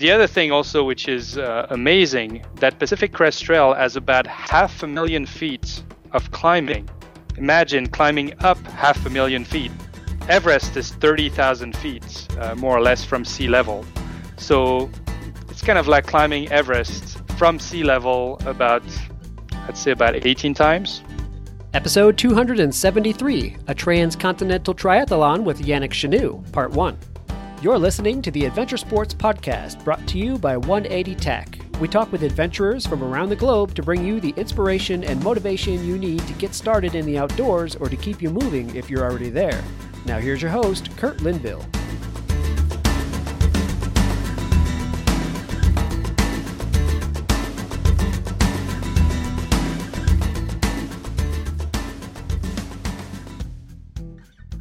[0.00, 4.82] The other thing also, which is uh, amazing, that Pacific Crest Trail has about half
[4.82, 6.88] a million feet of climbing.
[7.36, 9.70] Imagine climbing up half a million feet.
[10.26, 13.84] Everest is 30,000 feet, uh, more or less from sea level.
[14.38, 14.88] So
[15.50, 18.82] it's kind of like climbing Everest from sea level about,
[19.68, 21.02] I'd say, about 18 times.
[21.74, 26.96] Episode 273 A Transcontinental Triathlon with Yannick Chenu, Part 1.
[27.62, 31.58] You're listening to the Adventure Sports Podcast brought to you by 180 Tech.
[31.78, 35.86] We talk with adventurers from around the globe to bring you the inspiration and motivation
[35.86, 39.04] you need to get started in the outdoors or to keep you moving if you're
[39.04, 39.62] already there.
[40.06, 41.62] Now, here's your host, Kurt Linville.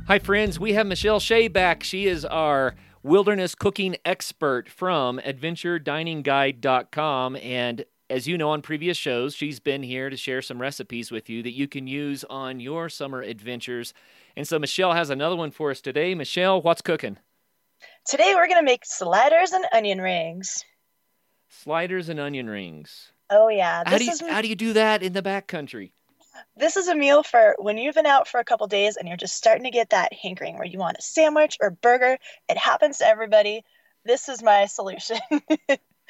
[0.07, 0.59] Hi, friends.
[0.59, 1.81] We have Michelle Shea back.
[1.83, 7.35] She is our wilderness cooking expert from AdventureDiningGuide.com.
[7.37, 11.29] And as you know on previous shows, she's been here to share some recipes with
[11.29, 13.93] you that you can use on your summer adventures.
[14.35, 16.15] And so Michelle has another one for us today.
[16.15, 17.17] Michelle, what's cooking?
[18.05, 20.63] Today we're going to make sliders and onion rings.
[21.49, 23.11] Sliders and onion rings.
[23.29, 23.83] Oh yeah.
[23.85, 24.21] How do, you, is...
[24.21, 25.91] how do you do that in the backcountry?
[26.55, 29.17] This is a meal for when you've been out for a couple days and you're
[29.17, 32.17] just starting to get that hankering where you want a sandwich or burger.
[32.47, 33.63] It happens to everybody.
[34.05, 35.19] This is my solution.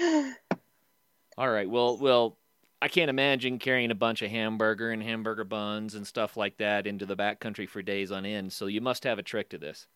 [1.38, 1.69] All right.
[1.69, 2.38] Well, well,
[2.81, 6.88] I can't imagine carrying a bunch of hamburger and hamburger buns and stuff like that
[6.88, 8.53] into the backcountry for days on end.
[8.53, 9.88] So you must have a trick to this.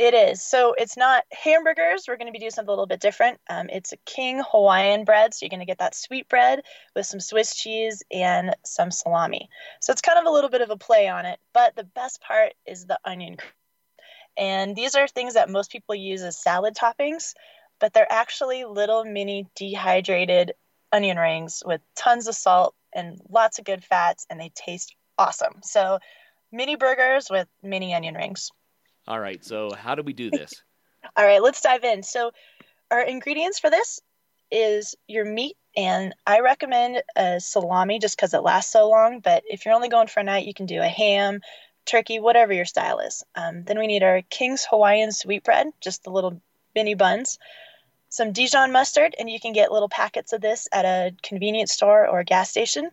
[0.00, 0.42] It is.
[0.42, 2.06] So it's not hamburgers.
[2.08, 3.38] We're going to be doing something a little bit different.
[3.50, 5.34] Um, it's a king Hawaiian bread.
[5.34, 6.62] So you're going to get that sweet bread
[6.96, 9.50] with some Swiss cheese and some salami.
[9.82, 11.38] So it's kind of a little bit of a play on it.
[11.52, 13.36] But the best part is the onion.
[14.38, 17.34] And these are things that most people use as salad toppings,
[17.78, 20.54] but they're actually little mini dehydrated
[20.92, 25.56] onion rings with tons of salt and lots of good fats, and they taste awesome.
[25.62, 25.98] So
[26.50, 28.50] mini burgers with mini onion rings.
[29.10, 29.44] All right.
[29.44, 30.52] So how do we do this?
[31.16, 32.04] All right, let's dive in.
[32.04, 32.30] So
[32.92, 34.00] our ingredients for this
[34.52, 39.18] is your meat and I recommend a salami just because it lasts so long.
[39.18, 41.40] But if you're only going for a night, you can do a ham,
[41.86, 43.24] turkey, whatever your style is.
[43.34, 46.40] Um, then we need our King's Hawaiian sweetbread, just the little
[46.76, 47.36] mini buns,
[48.10, 52.06] some Dijon mustard, and you can get little packets of this at a convenience store
[52.06, 52.90] or gas station,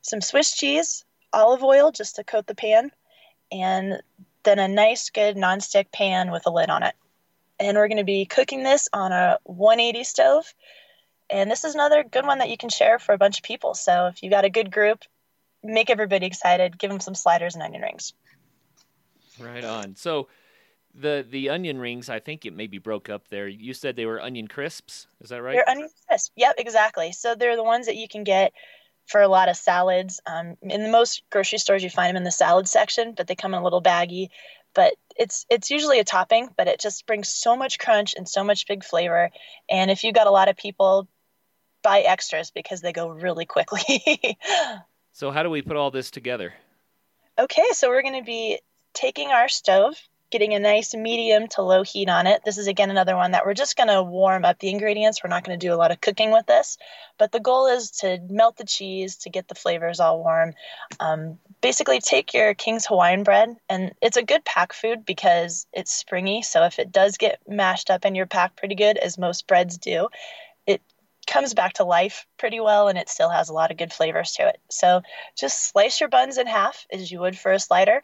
[0.00, 2.90] some Swiss cheese, olive oil just to coat the pan,
[3.52, 4.02] and
[4.44, 6.94] then a nice good nonstick pan with a lid on it.
[7.58, 10.52] And we're going to be cooking this on a 180 stove.
[11.30, 13.74] And this is another good one that you can share for a bunch of people.
[13.74, 15.04] So if you got a good group,
[15.62, 18.12] make everybody excited, give them some sliders and onion rings.
[19.38, 19.96] Right on.
[19.96, 20.28] So
[20.94, 23.48] the the onion rings, I think it maybe broke up there.
[23.48, 25.06] You said they were onion crisps.
[25.20, 25.54] Is that right?
[25.54, 26.32] They're onion crisps.
[26.36, 27.12] Yep, exactly.
[27.12, 28.52] So they're the ones that you can get
[29.06, 30.20] for a lot of salads.
[30.26, 33.54] Um, in most grocery stores, you find them in the salad section, but they come
[33.54, 34.30] in a little baggy.
[34.74, 38.42] But it's it's usually a topping, but it just brings so much crunch and so
[38.42, 39.30] much big flavor.
[39.68, 41.08] And if you got a lot of people,
[41.82, 44.38] buy extras because they go really quickly.
[45.12, 46.54] so how do we put all this together?
[47.38, 48.60] Okay, so we're going to be
[48.94, 49.96] taking our stove,
[50.32, 52.42] getting a nice medium to low heat on it.
[52.44, 55.22] This is again another one that we're just going to warm up the ingredients.
[55.22, 56.78] We're not going to do a lot of cooking with this,
[57.18, 60.54] but the goal is to melt the cheese to get the flavors all warm.
[60.98, 65.92] Um, basically, take your King's Hawaiian bread, and it's a good pack food because it's
[65.92, 66.42] springy.
[66.42, 69.76] So if it does get mashed up in your pack pretty good, as most breads
[69.76, 70.08] do,
[70.66, 70.80] it
[71.26, 74.32] comes back to life pretty well and it still has a lot of good flavors
[74.32, 74.58] to it.
[74.70, 75.02] So
[75.38, 78.02] just slice your buns in half as you would for a slider.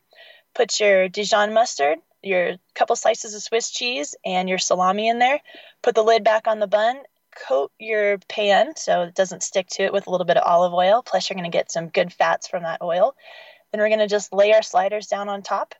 [0.54, 5.40] Put your Dijon mustard, your couple slices of Swiss cheese and your salami in there.
[5.82, 6.98] Put the lid back on the bun.
[7.46, 10.74] Coat your pan so it doesn't stick to it with a little bit of olive
[10.74, 11.02] oil.
[11.02, 13.14] Plus, you're going to get some good fats from that oil.
[13.70, 15.74] Then we're going to just lay our sliders down on top.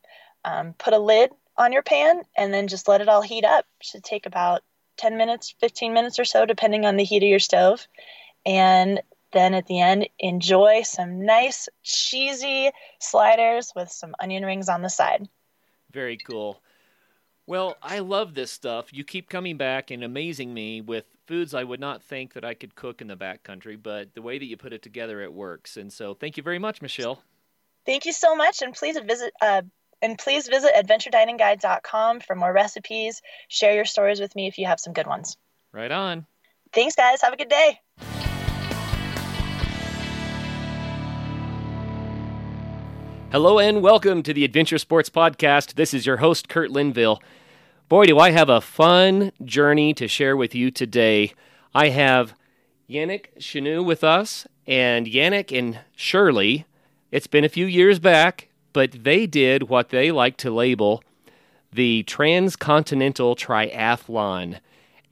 [0.44, 3.66] Um, put a lid on your pan and then just let it all heat up.
[3.82, 4.62] Should take about
[4.98, 7.86] 10 minutes, 15 minutes or so, depending on the heat of your stove.
[8.47, 9.01] And
[9.33, 14.91] then at the end, enjoy some nice cheesy sliders with some onion rings on the
[14.91, 15.28] side.
[15.92, 16.60] Very cool.
[17.46, 18.92] Well, I love this stuff.
[18.92, 22.52] You keep coming back and amazing me with foods I would not think that I
[22.52, 25.78] could cook in the backcountry, but the way that you put it together, it works.
[25.78, 27.22] And so, thank you very much, Michelle.
[27.86, 29.62] Thank you so much, and please visit uh,
[30.02, 33.22] and please visit adventurediningguide.com for more recipes.
[33.48, 35.38] Share your stories with me if you have some good ones.
[35.72, 36.26] Right on.
[36.72, 37.22] Thanks, guys.
[37.22, 37.80] Have a good day.
[43.30, 45.75] Hello and welcome to the Adventure Sports Podcast.
[45.75, 47.22] This is your host, Kurt Linville.
[47.86, 51.34] Boy, do I have a fun journey to share with you today.
[51.75, 52.33] I have
[52.89, 56.65] Yannick Chenu with us, and Yannick and Shirley,
[57.13, 61.04] it's been a few years back, but they did what they like to label
[61.71, 64.59] the Transcontinental Triathlon.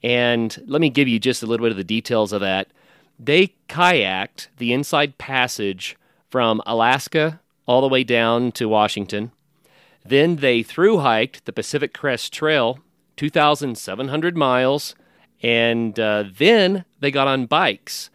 [0.01, 2.69] And let me give you just a little bit of the details of that.
[3.19, 5.95] They kayaked the Inside Passage
[6.31, 9.31] from Alaska all the way down to Washington.
[10.03, 12.79] Then they through hiked the Pacific Crest Trail,
[13.17, 14.95] 2,700 miles,
[15.43, 18.09] and uh, then they got on bikes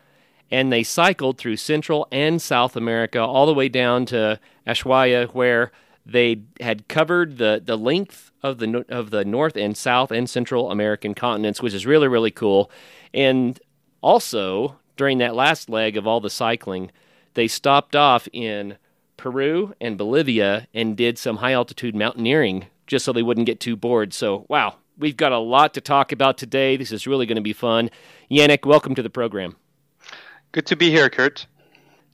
[0.51, 5.73] and they cycled through Central and South America all the way down to Ushuaia, where
[6.05, 10.71] they had covered the, the length of the of the North and South and Central
[10.71, 12.71] American continents, which is really really cool.
[13.15, 13.59] And
[14.03, 16.91] also during that last leg of all the cycling,
[17.33, 18.77] they stopped off in
[19.23, 23.77] Peru and Bolivia and did some high altitude mountaineering just so they wouldn't get too
[23.77, 24.13] bored.
[24.13, 26.77] So, wow, we've got a lot to talk about today.
[26.77, 27.89] This is really going to be fun.
[28.29, 29.55] Yannick, welcome to the program.
[30.51, 31.47] Good to be here, Kurt.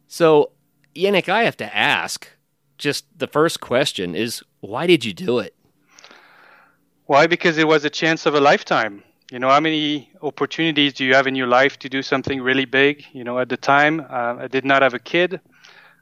[0.07, 0.51] So,
[0.95, 2.29] Yannick, I have to ask
[2.77, 5.55] just the first question is why did you do it?
[7.07, 7.27] Why?
[7.27, 9.03] Because it was a chance of a lifetime.
[9.33, 12.67] You know, how many opportunities do you have in your life to do something really
[12.67, 13.03] big?
[13.15, 15.41] You know, at the time, uh, I did not have a kid.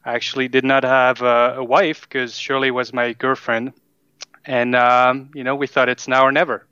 [0.07, 3.73] I actually did not have a, a wife because Shirley was my girlfriend.
[4.45, 6.65] And, um, you know, we thought it's now or never.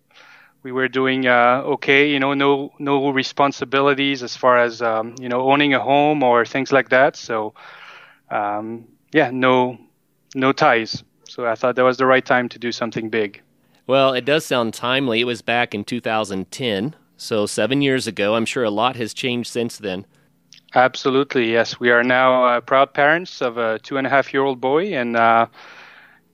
[0.62, 5.28] We were doing uh, okay, you know, no no responsibilities as far as um, you
[5.28, 7.16] know owning a home or things like that.
[7.16, 7.52] So,
[8.30, 9.76] um, yeah, no
[10.34, 11.04] no ties.
[11.28, 13.42] So I thought that was the right time to do something big.
[13.86, 15.20] Well, it does sound timely.
[15.20, 18.34] It was back in 2010, so seven years ago.
[18.34, 20.06] I'm sure a lot has changed since then.
[20.74, 21.78] Absolutely, yes.
[21.78, 24.94] We are now uh, proud parents of a two and a half year old boy,
[24.94, 25.46] and uh,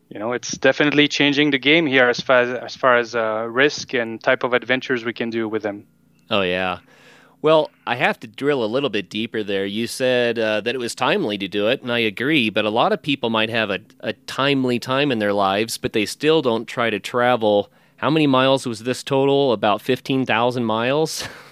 [0.08, 3.46] you know it's definitely changing the game here as far as, as far as uh,
[3.50, 5.86] risk and type of adventures we can do with them.
[6.30, 6.78] Oh yeah.
[7.42, 9.64] Well, I have to drill a little bit deeper there.
[9.64, 12.50] You said uh, that it was timely to do it, and I agree.
[12.50, 15.92] But a lot of people might have a, a timely time in their lives, but
[15.94, 17.70] they still don't try to travel.
[17.96, 19.52] How many miles was this total?
[19.52, 21.28] About fifteen thousand miles.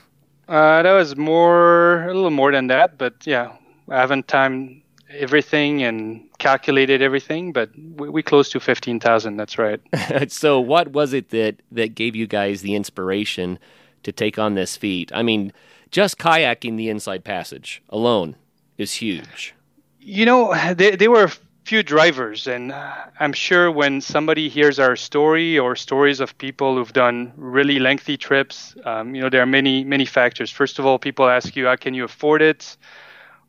[0.48, 3.52] Uh, that was more, a little more than that, but yeah,
[3.90, 4.80] I haven't timed
[5.10, 9.36] everything and calculated everything, but we, we close to fifteen thousand.
[9.36, 9.80] That's right.
[10.28, 13.58] so, what was it that that gave you guys the inspiration
[14.04, 15.10] to take on this feat?
[15.14, 15.52] I mean,
[15.90, 18.36] just kayaking the Inside Passage alone
[18.76, 19.54] is huge.
[20.00, 21.30] You know, they they were
[21.68, 22.72] few drivers, and
[23.20, 28.16] I'm sure when somebody hears our story or stories of people who've done really lengthy
[28.16, 30.50] trips, um, you know, there are many many factors.
[30.50, 32.78] First of all, people ask you, "How can you afford it?"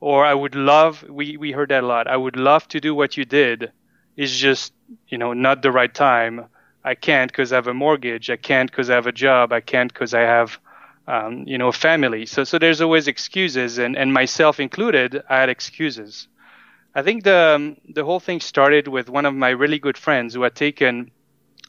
[0.01, 1.03] Or I would love.
[1.19, 2.07] We we heard that a lot.
[2.07, 3.71] I would love to do what you did.
[4.17, 4.73] It's just
[5.07, 6.45] you know not the right time.
[6.83, 8.29] I can't because I have a mortgage.
[8.29, 9.53] I can't because I have a job.
[9.53, 10.59] I can't because I have
[11.07, 12.25] um, you know, a family.
[12.25, 16.27] So, so there's always excuses, and, and myself included, I had excuses.
[16.95, 20.33] I think the um, the whole thing started with one of my really good friends
[20.33, 21.11] who had taken,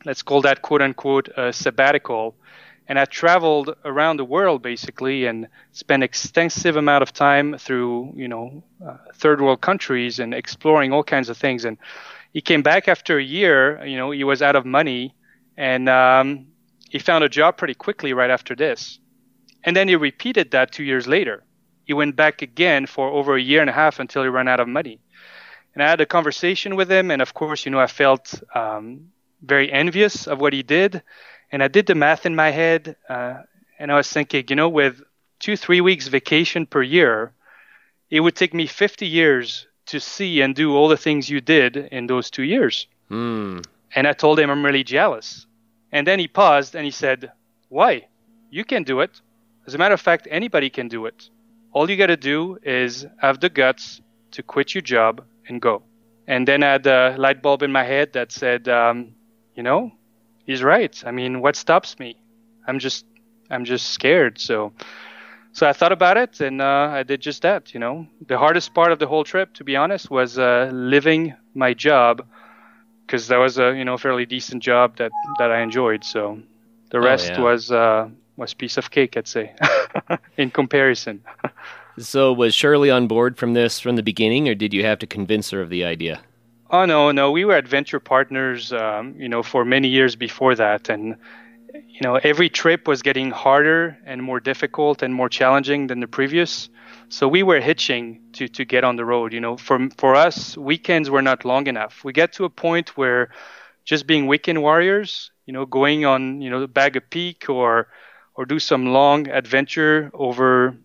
[0.05, 2.37] let's call that quote unquote, a sabbatical,
[2.89, 8.29] and had traveled around the world basically and spent extensive amount of time through you
[8.29, 11.65] know uh, third world countries and exploring all kinds of things.
[11.65, 11.77] And
[12.33, 13.85] he came back after a year.
[13.85, 15.15] You know, he was out of money,
[15.57, 16.47] and um,
[16.89, 18.99] he found a job pretty quickly right after this.
[19.65, 21.45] And then he repeated that two years later.
[21.85, 24.61] He went back again for over a year and a half until he ran out
[24.61, 25.01] of money.
[25.75, 29.11] And I had a conversation with him, and of course, you know, I felt um,
[29.43, 31.03] very envious of what he did.
[31.53, 33.43] And I did the math in my head, uh,
[33.79, 35.03] and I was thinking, you know, with
[35.39, 37.33] two, three weeks vacation per year,
[38.11, 41.77] it would take me 50 years to see and do all the things you did
[41.77, 42.87] in those two years.
[43.11, 43.65] Mm.
[43.95, 45.47] And I told him I'm really jealous.
[45.93, 47.33] And then he paused and he said,
[47.69, 48.07] Why?
[48.51, 49.21] You can do it.
[49.67, 51.29] As a matter of fact, anybody can do it.
[51.73, 54.01] All you got to do is have the guts
[54.33, 55.85] to quit your job and go.
[56.27, 59.15] And then I had a light bulb in my head that said, um,
[59.55, 59.93] you know,
[60.47, 61.03] he's right.
[61.07, 62.17] I mean, what stops me?
[62.67, 63.07] I'm just,
[63.51, 64.39] I'm just scared.
[64.41, 64.73] So,
[65.53, 67.75] so I thought about it and uh, I did just that.
[67.75, 71.35] You know, the hardest part of the whole trip, to be honest, was uh, living
[71.55, 72.27] my job
[73.07, 76.05] because that was a you know fairly decent job that that I enjoyed.
[76.05, 76.41] So
[76.91, 77.39] the Oh, rest yeah.
[77.39, 79.55] was uh, was piece of cake, I'd say,
[80.37, 81.23] in comparison.
[82.01, 85.07] So, was Shirley on board from this from the beginning, or did you have to
[85.07, 86.21] convince her of the idea?
[86.71, 90.89] Oh no, no, we were adventure partners, um, you know, for many years before that,
[90.89, 91.17] and
[91.75, 96.07] you know, every trip was getting harder and more difficult and more challenging than the
[96.07, 96.69] previous.
[97.09, 99.33] So we were hitching to to get on the road.
[99.33, 102.05] You know, for for us, weekends were not long enough.
[102.05, 103.31] We get to a point where
[103.85, 107.89] just being weekend warriors, you know, going on, you know, bag a peak or
[108.35, 110.77] or do some long adventure over,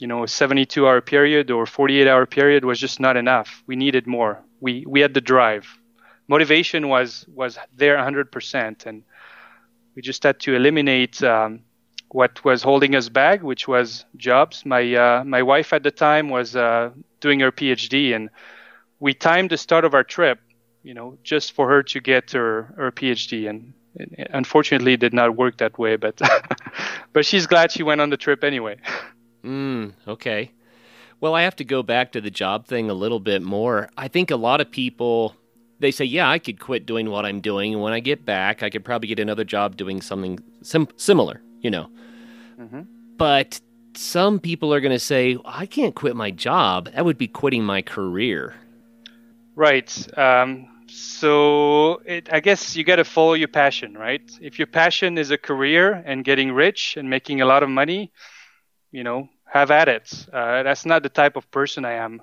[0.00, 3.62] you know, a 72 hour period or 48 hour period was just not enough.
[3.66, 4.42] We needed more.
[4.60, 5.66] We we had the drive.
[6.28, 9.02] Motivation was was there 100%, and
[9.94, 11.60] we just had to eliminate um,
[12.08, 14.64] what was holding us back, which was jobs.
[14.64, 18.30] My uh, my wife at the time was uh, doing her PhD, and
[19.00, 20.40] we timed the start of our trip,
[20.82, 23.74] you know, just for her to get her her PhD, and
[24.30, 25.96] unfortunately, it did not work that way.
[25.96, 26.20] But
[27.12, 28.78] but she's glad she went on the trip anyway.
[29.44, 30.50] Mm, okay.
[31.20, 33.88] Well, I have to go back to the job thing a little bit more.
[33.96, 35.36] I think a lot of people
[35.80, 38.62] they say, "Yeah, I could quit doing what I'm doing, and when I get back,
[38.62, 41.90] I could probably get another job doing something sim- similar." You know.
[42.58, 42.82] Mm-hmm.
[43.16, 43.60] But
[43.94, 46.90] some people are going to say, "I can't quit my job.
[46.92, 48.54] That would be quitting my career."
[49.56, 50.18] Right.
[50.18, 54.22] Um, so it, I guess you got to follow your passion, right?
[54.40, 58.12] If your passion is a career and getting rich and making a lot of money,
[58.90, 60.26] you know, have at it.
[60.32, 62.20] Uh, that's not the type of person I am.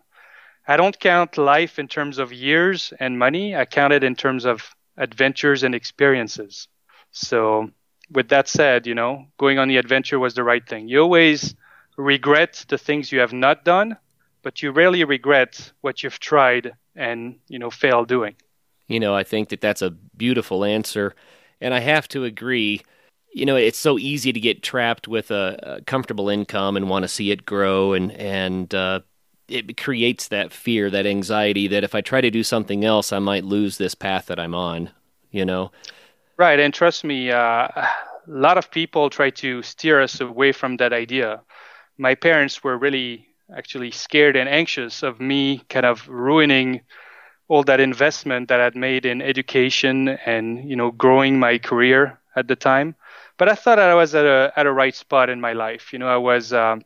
[0.68, 3.56] I don't count life in terms of years and money.
[3.56, 6.68] I count it in terms of adventures and experiences.
[7.12, 7.72] So,
[8.12, 10.90] with that said, you know, going on the adventure was the right thing.
[10.90, 11.56] You always
[11.98, 13.96] regret the things you have not done,
[14.44, 18.36] but you rarely regret what you've tried and, you know, failed doing.
[18.88, 21.16] You know, I think that that's a beautiful answer.
[21.62, 22.82] And I have to agree.
[23.32, 27.04] You know, it's so easy to get trapped with a, a comfortable income and want
[27.04, 29.02] to see it grow and, and, uh,
[29.48, 33.20] it creates that fear, that anxiety that if I try to do something else, I
[33.20, 34.92] might lose this path that I'm on,
[35.30, 35.72] you know?
[36.38, 36.60] Right.
[36.60, 37.90] And trust me, uh, a
[38.28, 41.42] lot of people try to steer us away from that idea.
[41.98, 46.82] My parents were really actually scared and anxious of me kind of ruining
[47.48, 52.48] all that investment that I'd made in education and, you know, growing my career at
[52.48, 52.96] the time.
[53.42, 55.94] But I thought I was at a, at a right spot in my life.
[55.94, 56.84] You know, I was, um,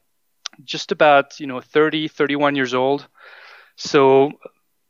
[0.64, 3.06] just about you know 30 31 years old
[3.76, 4.32] so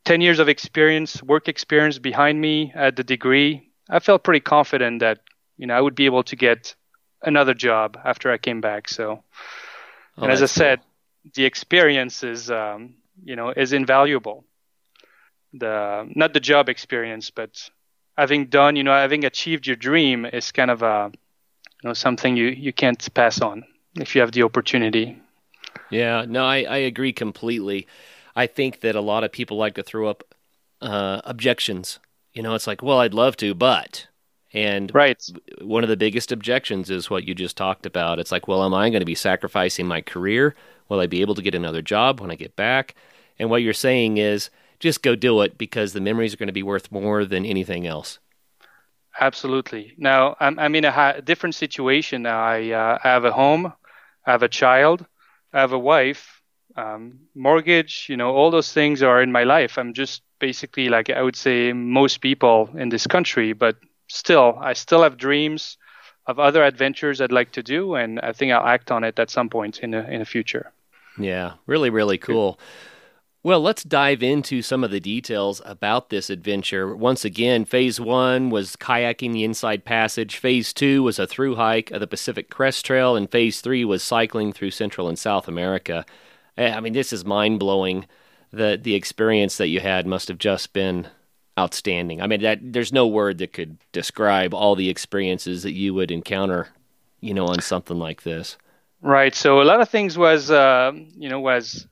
[0.04, 5.00] 10 years of experience work experience behind me at the degree i felt pretty confident
[5.00, 5.18] that
[5.56, 6.76] you know i would be able to get
[7.22, 9.24] another job after i came back so
[10.18, 11.30] oh, and as i said cool.
[11.34, 12.94] the experience is um,
[13.24, 14.44] you know is invaluable
[15.52, 17.70] the not the job experience but
[18.16, 21.10] having done you know having achieved your dream is kind of a
[21.82, 23.64] you know something you you can't pass on
[23.96, 25.16] if you have the opportunity
[25.90, 27.86] yeah, no, I, I agree completely.
[28.34, 30.34] I think that a lot of people like to throw up
[30.80, 31.98] uh, objections.
[32.32, 34.06] You know, it's like, well, I'd love to, but.
[34.52, 35.22] And right.
[35.60, 38.18] one of the biggest objections is what you just talked about.
[38.18, 40.54] It's like, well, am I going to be sacrificing my career?
[40.88, 42.94] Will I be able to get another job when I get back?
[43.38, 46.52] And what you're saying is just go do it because the memories are going to
[46.52, 48.18] be worth more than anything else.
[49.18, 49.94] Absolutely.
[49.96, 52.42] Now, I'm, I'm in a different situation now.
[52.42, 53.72] I, uh, I have a home,
[54.26, 55.06] I have a child,
[55.52, 56.42] I have a wife,
[56.76, 59.78] um, mortgage, you know, all those things are in my life.
[59.78, 63.76] I'm just basically like I would say most people in this country, but
[64.08, 65.78] still, I still have dreams
[66.26, 69.30] of other adventures I'd like to do, and I think I'll act on it at
[69.30, 70.72] some point in the in the future.
[71.18, 72.58] Yeah, really, really cool.
[73.46, 76.96] Well, let's dive into some of the details about this adventure.
[76.96, 81.92] Once again, phase one was kayaking the Inside Passage, phase two was a through hike
[81.92, 86.04] of the Pacific Crest Trail, and phase three was cycling through Central and South America.
[86.58, 88.06] Eh, I mean, this is mind blowing.
[88.50, 91.06] The, the experience that you had must have just been
[91.56, 92.20] outstanding.
[92.20, 96.10] I mean, that, there's no word that could describe all the experiences that you would
[96.10, 96.70] encounter,
[97.20, 98.56] you know, on something like this.
[99.02, 99.36] Right.
[99.36, 101.86] So a lot of things was, uh, you know, was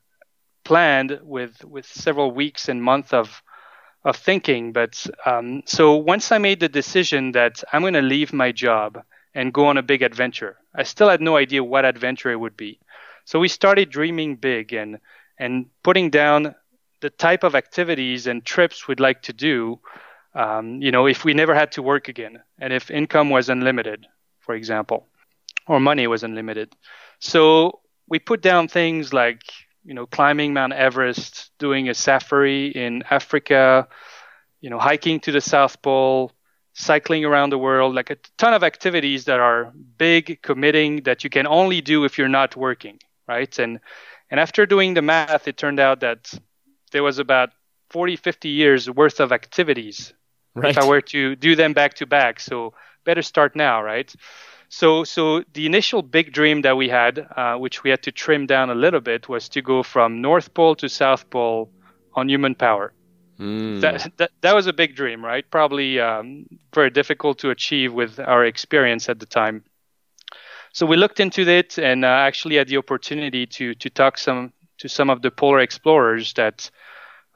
[0.64, 3.42] planned with with several weeks and months of
[4.04, 4.72] of thinking.
[4.72, 9.02] But um, so once I made the decision that I'm going to leave my job
[9.34, 12.56] and go on a big adventure, I still had no idea what adventure it would
[12.56, 12.80] be.
[13.24, 14.98] So we started dreaming big and
[15.38, 16.54] and putting down
[17.00, 19.80] the type of activities and trips we'd like to do.
[20.34, 24.06] Um, you know, if we never had to work again, and if income was unlimited,
[24.40, 25.06] for example,
[25.66, 26.74] or money was unlimited.
[27.20, 29.42] So we put down things like
[29.84, 33.88] you know, climbing Mount Everest, doing a safari in Africa,
[34.60, 36.32] you know, hiking to the South Pole,
[36.72, 41.30] cycling around the world, like a ton of activities that are big, committing, that you
[41.30, 42.98] can only do if you're not working,
[43.28, 43.58] right?
[43.58, 43.80] And
[44.30, 46.32] and after doing the math, it turned out that
[46.92, 47.50] there was about
[47.90, 50.12] 40, 50 years worth of activities
[50.54, 50.70] right.
[50.70, 52.40] if I were to do them back to back.
[52.40, 52.74] So
[53.04, 54.12] better start now, right?
[54.68, 58.46] So, so the initial big dream that we had, uh, which we had to trim
[58.46, 61.70] down a little bit, was to go from North Pole to South Pole
[62.14, 62.92] on human power.
[63.38, 63.80] Mm.
[63.80, 65.44] that, that that was a big dream, right?
[65.50, 69.64] Probably um, very difficult to achieve with our experience at the time.
[70.72, 74.52] So we looked into it and uh, actually had the opportunity to to talk some
[74.78, 76.70] to some of the polar explorers that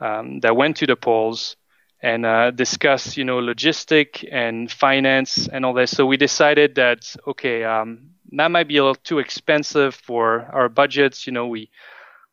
[0.00, 1.56] um, that went to the poles
[2.00, 5.90] and uh, discuss, you know, logistic and finance and all this.
[5.90, 10.69] So we decided that okay, um, that might be a little too expensive for our
[10.69, 11.26] budgets.
[11.26, 11.71] You know, we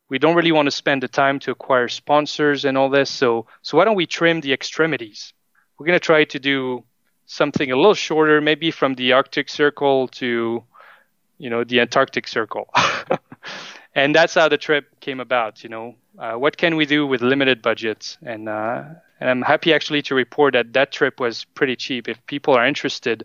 [0.08, 3.10] we don't really want to spend the time to acquire sponsors and all this.
[3.10, 5.32] So, so why don't we trim the extremities?
[5.78, 6.84] We're to try to do
[7.26, 10.62] something a little shorter, maybe from the Arctic Circle to,
[11.38, 12.70] you know, the Antarctic Circle.
[13.94, 15.64] and that's how the trip came about.
[15.64, 18.16] You know, uh, what can we do with limited budgets?
[18.22, 18.84] And uh,
[19.20, 22.08] and I'm happy actually to report that that trip was pretty cheap.
[22.08, 23.24] If people are interested,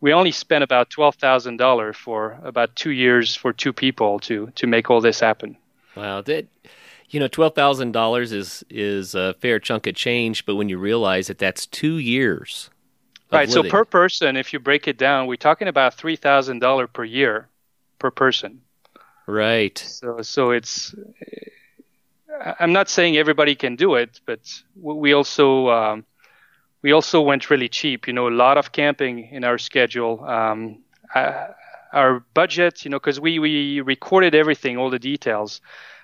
[0.00, 4.50] we only spent about twelve thousand dollars for about two years for two people to
[4.56, 5.56] to make all this happen.
[5.94, 6.46] Wow, that
[7.10, 10.78] you know, twelve thousand dollars is is a fair chunk of change, but when you
[10.78, 12.70] realize that that's two years,
[13.30, 13.48] right?
[13.48, 13.48] living.
[13.48, 17.04] So per person, if you break it down, we're talking about three thousand dollar per
[17.04, 17.48] year
[17.98, 18.62] per person.
[19.26, 20.94] right, So so it's.
[22.58, 24.40] I'm not saying everybody can do it, but
[24.76, 26.04] we also um,
[26.82, 28.06] we also went really cheap.
[28.06, 30.24] You know, a lot of camping in our schedule.
[30.24, 30.82] Um,
[31.14, 31.48] uh,
[31.92, 35.60] our budget, you know, because we we recorded everything, all the details.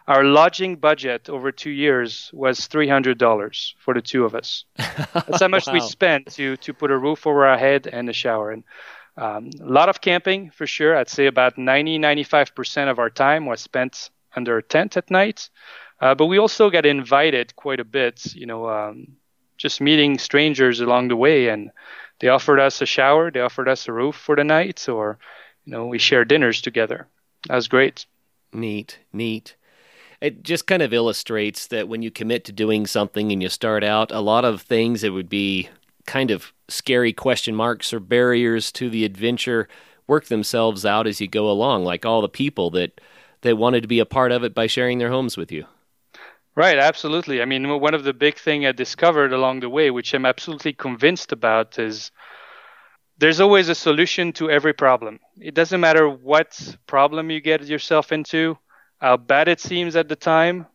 [0.06, 4.64] Our lodging budget over two years was three hundred dollars for the two of us.
[4.76, 8.12] That's how much we spent to to put a roof over our head and a
[8.12, 8.50] shower.
[8.50, 8.64] And
[9.16, 10.96] um, a lot of camping for sure.
[10.96, 15.10] I'd say about 90, 95 percent of our time was spent under a tent at
[15.10, 15.50] night.
[16.00, 18.34] Uh, but we also got invited quite a bit.
[18.34, 19.16] You know, um,
[19.56, 21.70] just meeting strangers along the way, and
[22.20, 25.18] they offered us a shower, they offered us a roof for the night, or
[25.64, 27.06] you know, we shared dinners together.
[27.48, 28.06] That was great.
[28.52, 29.54] neat, neat.
[30.20, 33.84] It just kind of illustrates that when you commit to doing something and you start
[33.84, 35.68] out, a lot of things that would be
[36.06, 39.68] kind of scary question marks or barriers to the adventure
[40.08, 43.00] work themselves out as you go along, like all the people that
[43.42, 45.66] that wanted to be a part of it by sharing their homes with you.
[46.58, 47.40] Right, absolutely.
[47.40, 50.72] I mean, one of the big thing I discovered along the way, which I'm absolutely
[50.72, 52.10] convinced about, is
[53.16, 55.20] there's always a solution to every problem.
[55.40, 58.58] It doesn't matter what problem you get yourself into,
[58.98, 60.66] how bad it seems at the time,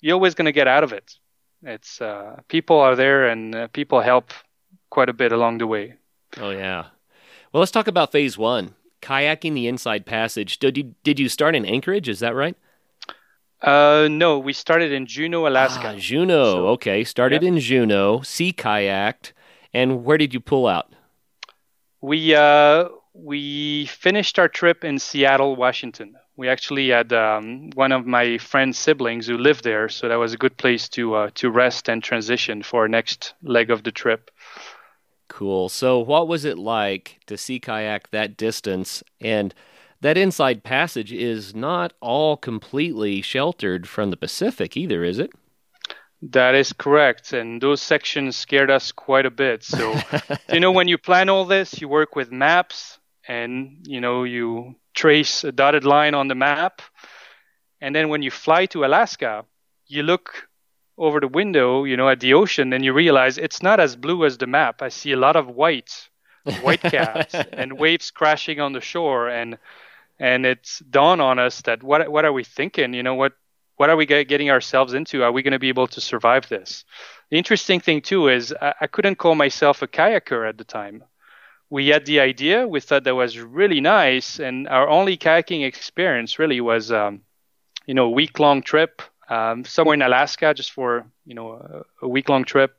[0.00, 1.14] you're always going to get out of it.
[1.62, 4.32] It's uh, people are there, and uh, people help
[4.90, 5.94] quite a bit along the way.
[6.38, 6.86] Oh yeah.
[7.52, 8.74] Well, let's talk about phase one.
[9.02, 10.58] Kayaking the Inside Passage.
[10.58, 12.08] Did you did you start in Anchorage?
[12.08, 12.56] Is that right?
[13.60, 15.94] Uh, no, we started in Juneau, Alaska.
[15.94, 16.52] Ah, Juneau.
[16.52, 18.22] So- okay, started in Juneau.
[18.22, 19.32] Sea kayaked,
[19.74, 20.92] and where did you pull out?
[22.00, 26.14] We uh, we finished our trip in Seattle, Washington.
[26.36, 30.32] We actually had um, one of my friend's siblings who lived there, so that was
[30.32, 33.90] a good place to uh, to rest and transition for our next leg of the
[33.90, 34.30] trip.
[35.26, 35.68] Cool.
[35.68, 39.02] So, what was it like to sea kayak that distance?
[39.20, 39.52] And
[40.00, 45.30] that inside passage is not all completely sheltered from the Pacific either, is it?
[46.22, 49.62] That is correct, and those sections scared us quite a bit.
[49.62, 49.94] So,
[50.52, 54.74] you know, when you plan all this, you work with maps, and you know, you
[54.94, 56.82] trace a dotted line on the map,
[57.80, 59.44] and then when you fly to Alaska,
[59.86, 60.48] you look
[60.96, 64.24] over the window, you know, at the ocean, and you realize it's not as blue
[64.24, 64.82] as the map.
[64.82, 66.08] I see a lot of white,
[66.62, 69.56] white caps, and waves crashing on the shore, and
[70.18, 72.94] and it's dawned on us that what what are we thinking?
[72.94, 73.32] You know, what
[73.76, 75.22] what are we get- getting ourselves into?
[75.22, 76.84] Are we going to be able to survive this?
[77.30, 81.04] The interesting thing too is I, I couldn't call myself a kayaker at the time.
[81.70, 86.38] We had the idea, we thought that was really nice, and our only kayaking experience
[86.38, 87.20] really was, um,
[87.86, 92.06] you know, a week long trip um, somewhere in Alaska just for you know a,
[92.06, 92.76] a week long trip,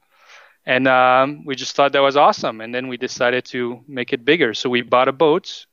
[0.65, 2.62] and um, we just thought that was awesome.
[2.62, 5.65] And then we decided to make it bigger, so we bought a boat.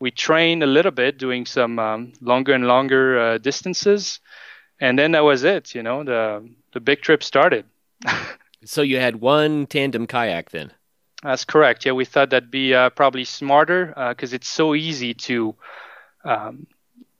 [0.00, 4.18] We trained a little bit, doing some um, longer and longer uh, distances,
[4.80, 5.74] and then that was it.
[5.74, 7.64] You know, the the big trip started.
[8.64, 10.70] So, you had one tandem kayak then?
[11.22, 11.86] That's correct.
[11.86, 15.54] Yeah, we thought that'd be uh, probably smarter because it's so easy to
[16.24, 16.66] um,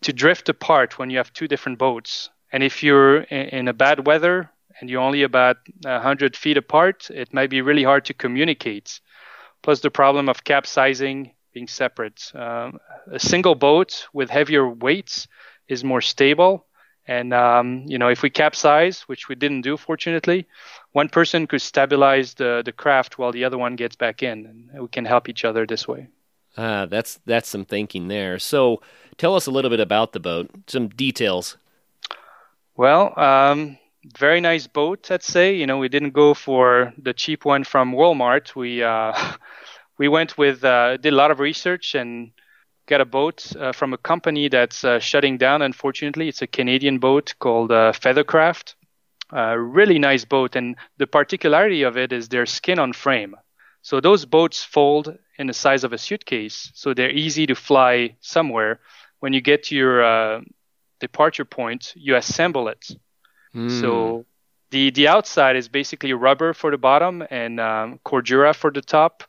[0.02, 2.28] to drift apart when you have two different boats.
[2.52, 7.10] And if you're in, in a bad weather and you're only about hundred feet apart,
[7.10, 9.00] it might be really hard to communicate.
[9.62, 12.30] Plus the problem of capsizing, being separate.
[12.34, 12.78] Um,
[13.10, 15.28] a single boat with heavier weights
[15.68, 16.66] is more stable.
[17.06, 20.46] And um, you know, if we capsize, which we didn't do, fortunately,
[20.92, 24.82] one person could stabilize the, the craft while the other one gets back in, and
[24.82, 26.08] we can help each other this way.
[26.56, 28.38] Ah, that's that's some thinking there.
[28.38, 28.80] So,
[29.16, 31.56] tell us a little bit about the boat, some details.
[32.76, 33.78] Well, um,
[34.18, 35.54] very nice boat, let's say.
[35.54, 38.54] You know, we didn't go for the cheap one from Walmart.
[38.54, 39.12] We uh,
[40.00, 42.32] we went with uh, did a lot of research and
[42.86, 45.60] got a boat uh, from a company that's uh, shutting down.
[45.60, 48.74] Unfortunately, it's a Canadian boat called uh, Feathercraft.
[49.30, 53.36] A really nice boat, and the particularity of it is their skin on frame.
[53.82, 58.16] So those boats fold in the size of a suitcase, so they're easy to fly
[58.20, 58.80] somewhere.
[59.20, 60.40] When you get to your uh,
[60.98, 62.84] departure point, you assemble it.
[63.54, 63.70] Mm.
[63.80, 64.24] So
[64.70, 69.24] the the outside is basically rubber for the bottom and um, cordura for the top,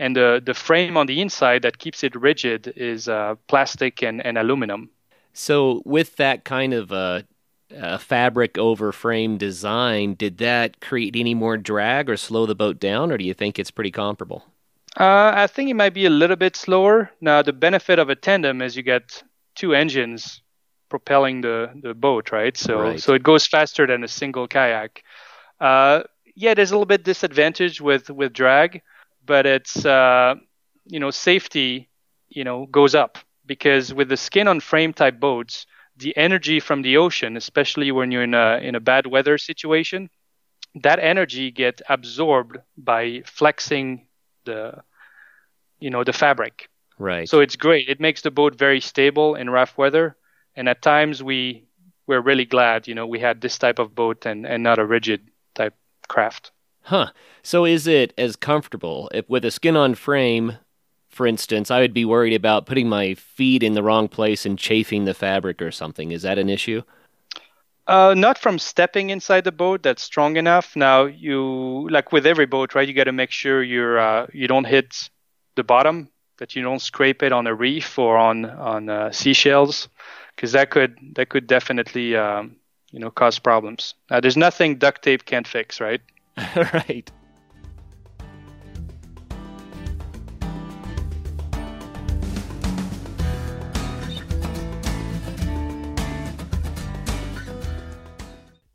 [0.00, 4.24] and the the frame on the inside that keeps it rigid is uh, plastic and,
[4.24, 4.88] and aluminum.
[5.34, 7.22] So with that kind of uh,
[7.78, 12.80] uh, fabric over frame design, did that create any more drag or slow the boat
[12.80, 14.42] down, or do you think it's pretty comparable?
[14.98, 17.10] Uh, I think it might be a little bit slower.
[17.20, 19.22] Now the benefit of a tandem is you get
[19.54, 20.42] two engines
[20.88, 22.56] propelling the, the boat, right?
[22.56, 23.00] So right.
[23.00, 25.04] so it goes faster than a single kayak.
[25.60, 26.02] Uh,
[26.34, 28.80] yeah, there's a little bit disadvantage with with drag,
[29.24, 30.34] but it's uh,
[30.86, 31.88] you know safety
[32.28, 36.82] you know goes up because with the skin on frame type boats, the energy from
[36.82, 40.10] the ocean, especially when you're in a in a bad weather situation,
[40.82, 44.06] that energy get absorbed by flexing
[44.44, 44.82] the
[45.78, 46.68] you know the fabric.
[46.98, 47.28] Right.
[47.28, 47.88] So it's great.
[47.88, 50.16] It makes the boat very stable in rough weather
[50.56, 51.64] and at times we
[52.06, 54.84] we're really glad you know we had this type of boat and and not a
[54.84, 55.74] rigid type
[56.08, 56.52] craft
[56.90, 57.10] huh
[57.42, 60.58] so is it as comfortable if with a skin on frame
[61.08, 64.58] for instance i would be worried about putting my feet in the wrong place and
[64.58, 66.82] chafing the fabric or something is that an issue
[67.86, 72.46] uh, not from stepping inside the boat that's strong enough now you like with every
[72.46, 75.10] boat right you got to make sure you're uh, you don't hit
[75.56, 79.88] the bottom that you don't scrape it on a reef or on on uh, seashells
[80.34, 82.56] because that could that could definitely um,
[82.90, 83.94] you know cause problems.
[84.10, 86.00] Now, there's nothing duct tape can't fix, right?
[86.72, 87.10] right.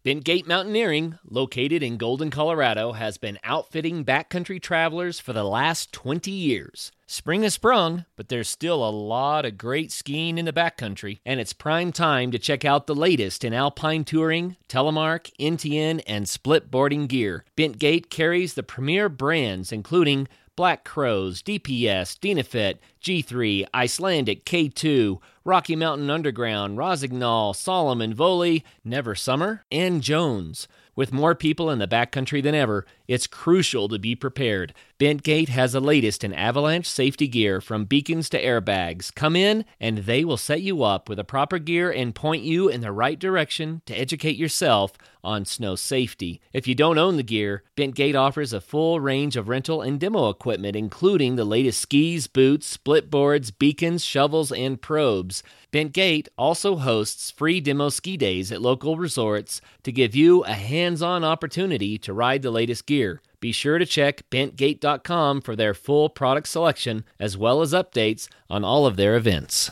[0.06, 6.30] Bentgate Mountaineering, located in Golden, Colorado, has been outfitting backcountry travelers for the last 20
[6.30, 6.92] years.
[7.08, 11.40] Spring has sprung, but there's still a lot of great skiing in the backcountry, and
[11.40, 16.70] it's prime time to check out the latest in alpine touring, telemark, NTN, and split
[16.70, 17.44] boarding gear.
[17.58, 26.10] Bentgate carries the premier brands including Black Crows, DPS, Dynafit, G3, Icelantic, K2, Rocky Mountain
[26.10, 30.70] Underground, Rossignol, Salomon, Voile, Never Summer, and Jones.
[30.96, 34.74] With more people in the backcountry than ever, it's crucial to be prepared.
[34.98, 39.14] Bentgate has the latest in avalanche safety gear from beacons to airbags.
[39.14, 42.70] Come in and they will set you up with the proper gear and point you
[42.70, 46.40] in the right direction to educate yourself on snow safety.
[46.54, 50.30] If you don't own the gear, Bentgate offers a full range of rental and demo
[50.30, 55.44] equipment, including the latest skis, boots, split boards, beacons, shovels, and probes.
[55.74, 61.02] Bentgate also hosts free demo ski days at local resorts to give you a hands
[61.02, 63.22] on opportunity to ride the latest gear.
[63.40, 68.64] Be sure to check bentgate.com for their full product selection as well as updates on
[68.64, 69.72] all of their events.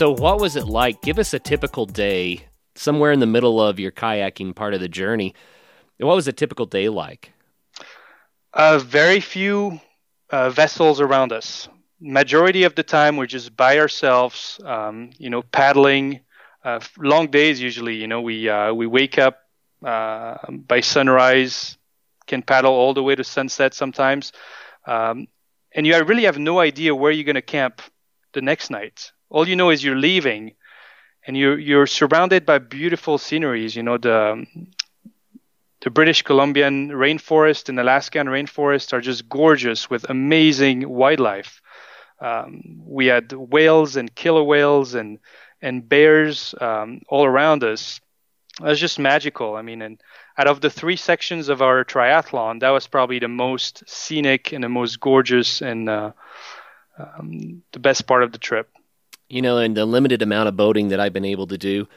[0.00, 1.02] So, what was it like?
[1.02, 4.88] Give us a typical day somewhere in the middle of your kayaking part of the
[4.88, 5.34] journey.
[5.98, 7.34] What was a typical day like?
[8.54, 9.78] Uh, very few
[10.30, 11.68] uh, vessels around us.
[12.00, 14.58] Majority of the time, we're just by ourselves.
[14.64, 16.20] Um, you know, paddling.
[16.64, 17.96] Uh, long days usually.
[17.96, 19.36] You know, we uh, we wake up
[19.84, 21.76] uh, by sunrise,
[22.26, 24.32] can paddle all the way to sunset sometimes,
[24.86, 25.28] um,
[25.74, 27.82] and you really have no idea where you're going to camp
[28.32, 30.52] the next night all you know is you're leaving
[31.26, 34.46] and you're you're surrounded by beautiful sceneries you know the
[35.80, 41.62] the British Columbian rainforest and Alaskan rainforest are just gorgeous with amazing wildlife.
[42.20, 45.18] Um, we had whales and killer whales and
[45.62, 48.00] and bears um, all around us.
[48.60, 49.56] It was just magical.
[49.56, 50.00] I mean, and
[50.36, 54.62] out of the three sections of our triathlon, that was probably the most scenic and
[54.62, 56.12] the most gorgeous and uh,
[56.98, 58.68] um, the best part of the trip
[59.30, 61.88] you know, in the limited amount of boating that I've been able to do,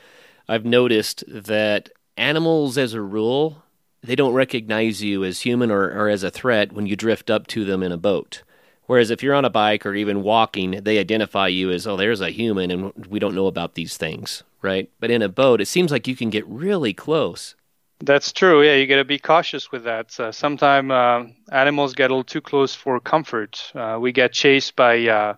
[0.48, 3.64] I've noticed that animals, as a rule,
[4.04, 7.48] they don't recognize you as human or, or as a threat when you drift up
[7.48, 8.44] to them in a boat.
[8.86, 12.22] Whereas if you're on a bike or even walking, they identify you as, oh, there's
[12.22, 14.90] a human and we don't know about these things, right?
[15.00, 17.56] But in a boat, it seems like you can get really close.
[18.02, 18.62] That's true.
[18.62, 20.20] Yeah, you got to be cautious with that.
[20.20, 23.72] Uh, Sometimes uh, animals get a little too close for comfort.
[23.74, 25.36] Uh, we get chased by uh,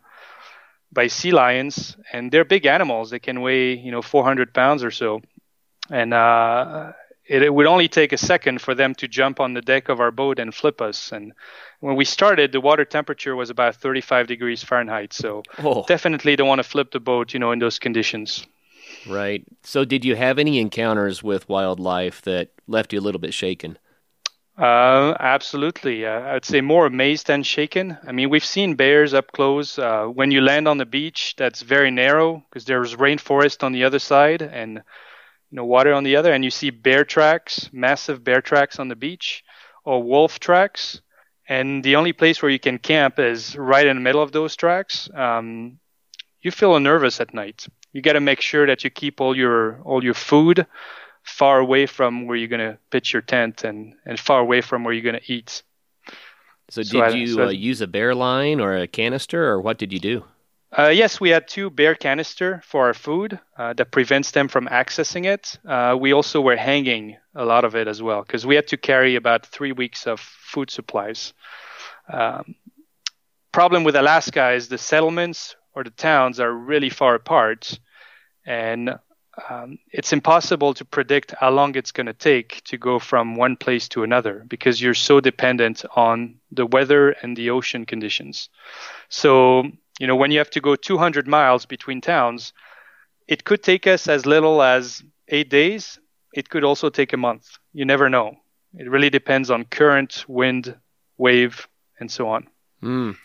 [0.96, 3.12] by sea lions, and they're big animals.
[3.12, 5.22] They can weigh, you know, 400 pounds or so,
[5.92, 6.94] and uh,
[7.28, 10.00] it, it, would only take a second for them to jump on the deck of
[10.00, 11.12] our boat and flip us.
[11.12, 11.34] And
[11.80, 15.14] when we started, the water temperature was about 35 degrees Fahrenheit.
[15.14, 15.86] So oh.
[15.88, 18.46] definitely don't want to flip the boat, you know, in those conditions.
[19.08, 19.44] Right.
[19.64, 23.78] So did you have any encounters with wildlife that left you a little bit shaken?
[24.58, 26.06] Uh, absolutely.
[26.06, 27.98] Uh, I'd say more amazed than shaken.
[28.08, 29.78] I mean, we've seen bears up close.
[29.78, 33.84] Uh, when you land on the beach, that's very narrow because there's rainforest on the
[33.84, 38.24] other side and you know water on the other, and you see bear tracks, massive
[38.24, 39.44] bear tracks on the beach,
[39.86, 41.02] or wolf tracks.
[41.50, 44.56] And the only place where you can camp is right in the middle of those
[44.56, 45.10] tracks.
[45.14, 45.80] Um,
[46.42, 47.68] you feel nervous at night.
[47.94, 50.68] You got to make sure that you keep all your all your food
[51.26, 54.84] far away from where you're going to pitch your tent and, and far away from
[54.84, 55.64] where you're going to eat.
[56.70, 59.78] So, did I, you so uh, use a bear line or a canister, or what
[59.78, 60.24] did you do?
[60.78, 64.68] Uh, yes, we had two bear canister for our food uh, that prevents them from
[64.68, 65.58] accessing it.
[65.66, 68.78] Uh, we also were hanging a lot of it as well because we had to
[68.78, 71.34] carry about three weeks of food supplies.
[72.12, 72.56] Um,
[73.52, 77.80] problem with Alaska is the settlements or the towns are really far apart,
[78.46, 78.98] and
[79.50, 83.56] um, it's impossible to predict how long it's going to take to go from one
[83.56, 88.50] place to another because you're so dependent on the weather and the ocean conditions.
[89.10, 89.64] So,
[90.00, 92.54] you know, when you have to go 200 miles between towns,
[93.28, 96.00] it could take us as little as eight days.
[96.34, 97.58] It could also take a month.
[97.74, 98.38] You never know.
[98.74, 100.76] It really depends on current, wind,
[101.18, 101.68] wave,
[102.00, 102.48] and so on.
[102.84, 103.16] Mm.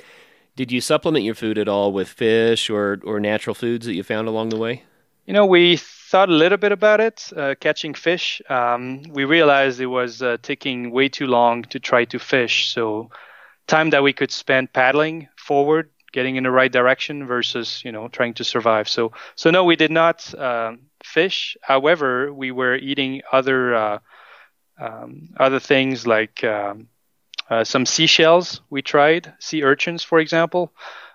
[0.56, 4.02] Did you supplement your food at all with fish or, or natural foods that you
[4.02, 4.84] found along the way?
[5.26, 8.42] You know, we thought a little bit about it, uh, catching fish.
[8.48, 12.68] Um, we realized it was uh, taking way too long to try to fish.
[12.72, 13.10] So,
[13.66, 18.08] time that we could spend paddling forward, getting in the right direction versus, you know,
[18.08, 18.88] trying to survive.
[18.88, 20.72] So, so no, we did not uh,
[21.04, 21.56] fish.
[21.62, 23.98] However, we were eating other uh,
[24.80, 26.88] um, other things like um,
[27.50, 28.60] uh, some seashells.
[28.70, 30.72] We tried sea urchins, for example.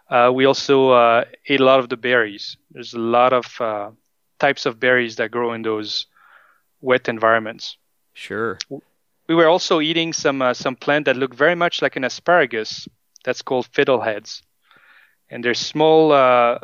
[0.09, 2.57] Uh, we also ate a lot of the berries.
[2.71, 3.45] There's a lot of
[4.39, 6.07] types of berries that grow in those
[6.81, 7.77] wet environments.
[8.13, 8.57] Sure.
[9.27, 12.87] We were also eating some uh, some plant that look very much like an asparagus.
[13.23, 14.43] That's called fiddleheads,
[15.29, 16.59] and they're small uh,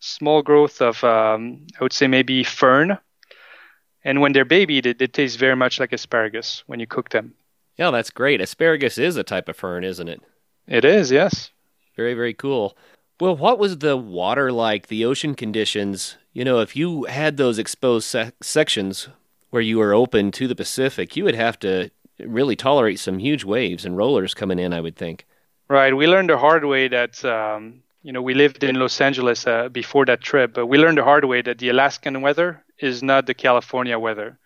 [0.00, 2.98] small growth of um, I would say maybe fern.
[4.04, 7.34] And when they're baby, they, they taste very much like asparagus when you cook them.
[7.76, 8.40] Yeah, that's great.
[8.40, 10.20] Asparagus is a type of fern, isn't it?
[10.66, 11.50] It is, yes.
[11.96, 12.76] Very, very cool.
[13.20, 17.58] Well, what was the water like, the ocean conditions you know, if you had those
[17.58, 19.08] exposed se- sections
[19.50, 23.44] where you were open to the Pacific, you would have to really tolerate some huge
[23.44, 25.26] waves and rollers coming in, I would think.
[25.68, 25.94] Right.
[25.94, 29.68] We learned the hard way that, um, you know, we lived in Los Angeles uh,
[29.68, 33.26] before that trip, but we learned the hard way that the Alaskan weather is not
[33.26, 34.38] the California weather.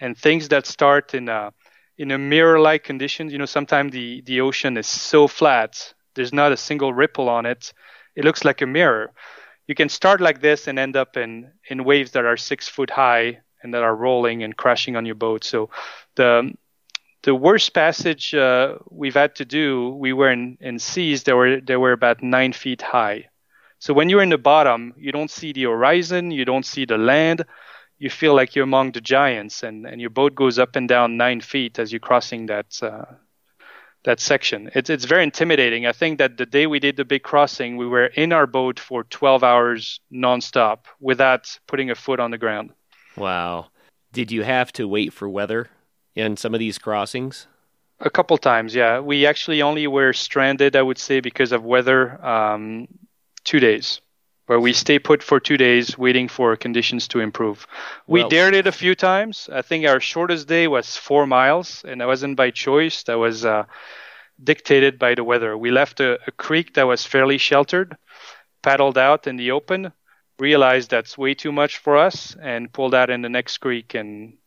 [0.00, 1.52] And things that start in a,
[1.96, 6.52] in a mirror-like conditions, you know, sometimes the, the ocean is so flat, there's not
[6.52, 7.72] a single ripple on it.
[8.14, 9.12] It looks like a mirror
[9.68, 12.90] you can start like this and end up in in waves that are six foot
[12.90, 15.44] high and that are rolling and crashing on your boat.
[15.44, 15.70] So
[16.16, 16.52] the
[17.22, 21.60] the worst passage uh, we've had to do, we were in, in seas that were
[21.60, 23.28] they were about nine feet high.
[23.78, 26.98] So when you're in the bottom, you don't see the horizon, you don't see the
[26.98, 27.44] land.
[27.98, 31.16] You feel like you're among the giants, and, and your boat goes up and down
[31.16, 33.06] nine feet as you're crossing that uh,
[34.04, 34.70] that section.
[34.74, 35.86] It's it's very intimidating.
[35.86, 38.78] I think that the day we did the big crossing, we were in our boat
[38.78, 42.72] for 12 hours nonstop without putting a foot on the ground.
[43.16, 43.66] Wow.
[44.12, 45.68] Did you have to wait for weather
[46.14, 47.46] in some of these crossings?
[48.00, 49.00] A couple times, yeah.
[49.00, 52.86] We actually only were stranded, I would say, because of weather, um,
[53.44, 54.00] two days
[54.48, 57.66] where we stay put for two days waiting for conditions to improve.
[58.06, 59.46] We well, dared it a few times.
[59.52, 63.02] I think our shortest day was four miles, and that wasn't by choice.
[63.02, 63.64] That was uh,
[64.42, 65.54] dictated by the weather.
[65.58, 67.98] We left a, a, creek that was fairly sheltered,
[68.62, 69.92] paddled out in the open,
[70.38, 74.38] realized that's way too much for us, and pulled out in the next creek and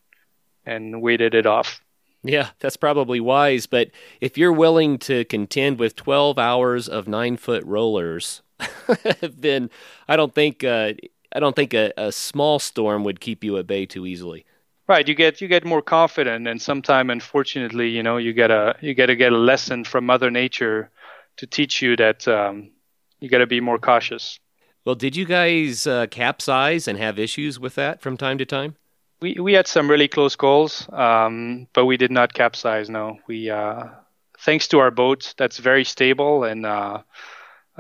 [0.66, 1.80] and waited it off.
[2.24, 3.68] Yeah, that's probably wise.
[3.68, 8.42] But if you're willing to contend with 12 hours of nine foot rollers,
[9.22, 9.70] then
[10.08, 10.94] I don't think uh,
[11.34, 14.46] I don't think a, a, small storm would keep you at bay too easily.
[14.88, 18.94] Right, you get you get more confident, and sometime, unfortunately, you know, you gotta you
[18.94, 20.90] gotta get a lesson from Mother Nature
[21.38, 22.72] to teach you that um,
[23.20, 24.40] you gotta be more cautious.
[24.84, 28.76] Well, did you guys uh, capsize and have issues with that from time to time?
[29.22, 32.90] We we had some really close calls, um, but we did not capsize.
[32.90, 33.86] No, we uh,
[34.40, 37.04] thanks to our boat that's very stable, and uh,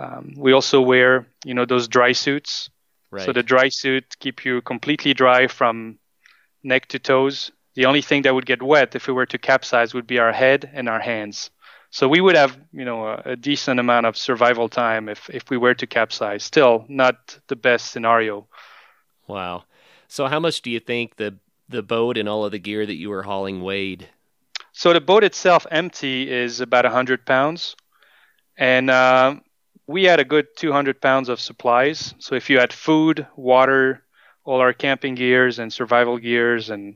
[0.01, 2.69] um, we also wear you know those dry suits.
[3.11, 3.25] Right.
[3.25, 5.99] So the dry suit keep you completely dry from
[6.63, 7.51] neck to toes.
[7.75, 10.31] The only thing that would get wet if we were to capsize would be our
[10.33, 11.51] head and our hands.
[11.89, 15.49] So we would have, you know, a, a, decent amount of survival time if if
[15.49, 16.43] we were to capsize.
[16.43, 18.47] Still, not the best scenario.
[19.27, 19.65] Wow.
[20.07, 21.37] So how much do you think the
[21.69, 24.07] the boat and all of the gear that you were hauling weighed?
[24.73, 27.75] So the boat itself, empty, is about 100 pounds,
[28.57, 29.35] and uh,
[29.87, 32.13] we had a good 200 pounds of supplies.
[32.19, 34.03] So if you had food, water,
[34.43, 36.95] all our camping gears and survival gears, and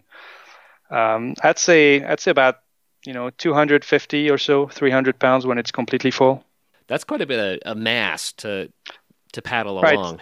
[0.89, 2.59] um, I'd say I'd say about
[3.05, 6.43] you know 250 or so, 300 pounds when it's completely full.
[6.87, 8.71] That's quite a bit of a mass to
[9.33, 9.95] to paddle right.
[9.97, 10.21] along.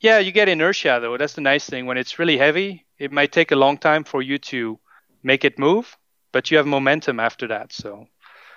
[0.00, 1.16] Yeah, you get inertia though.
[1.16, 1.86] That's the nice thing.
[1.86, 4.78] When it's really heavy, it might take a long time for you to
[5.22, 5.96] make it move,
[6.32, 7.72] but you have momentum after that.
[7.72, 8.06] So,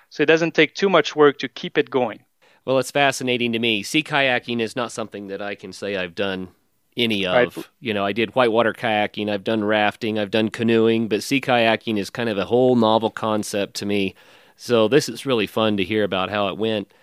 [0.10, 2.26] so it doesn't take too much work to keep it going.
[2.68, 3.82] Well, it's fascinating to me.
[3.82, 6.50] Sea kayaking is not something that I can say I've done
[6.98, 7.56] any of.
[7.56, 7.66] Right.
[7.80, 11.98] You know, I did whitewater kayaking, I've done rafting, I've done canoeing, but sea kayaking
[11.98, 14.16] is kind of a whole novel concept to me.
[14.58, 16.94] So this is really fun to hear about how it went.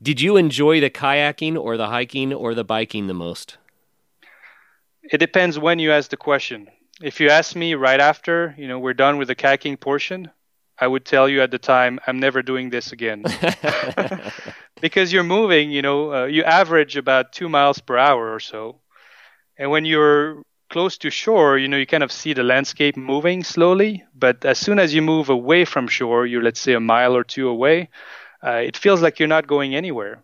[0.00, 3.58] Did you enjoy the kayaking or the hiking or the biking the most?
[5.02, 6.68] It depends when you ask the question.
[7.02, 10.30] If you ask me right after, you know, we're done with the kayaking portion,
[10.80, 13.24] I would tell you at the time, I'm never doing this again.
[14.80, 18.80] because you're moving, you know, uh, you average about two miles per hour or so.
[19.58, 23.44] And when you're close to shore, you know, you kind of see the landscape moving
[23.44, 24.04] slowly.
[24.14, 27.24] But as soon as you move away from shore, you're, let's say, a mile or
[27.24, 27.90] two away,
[28.42, 30.22] uh, it feels like you're not going anywhere.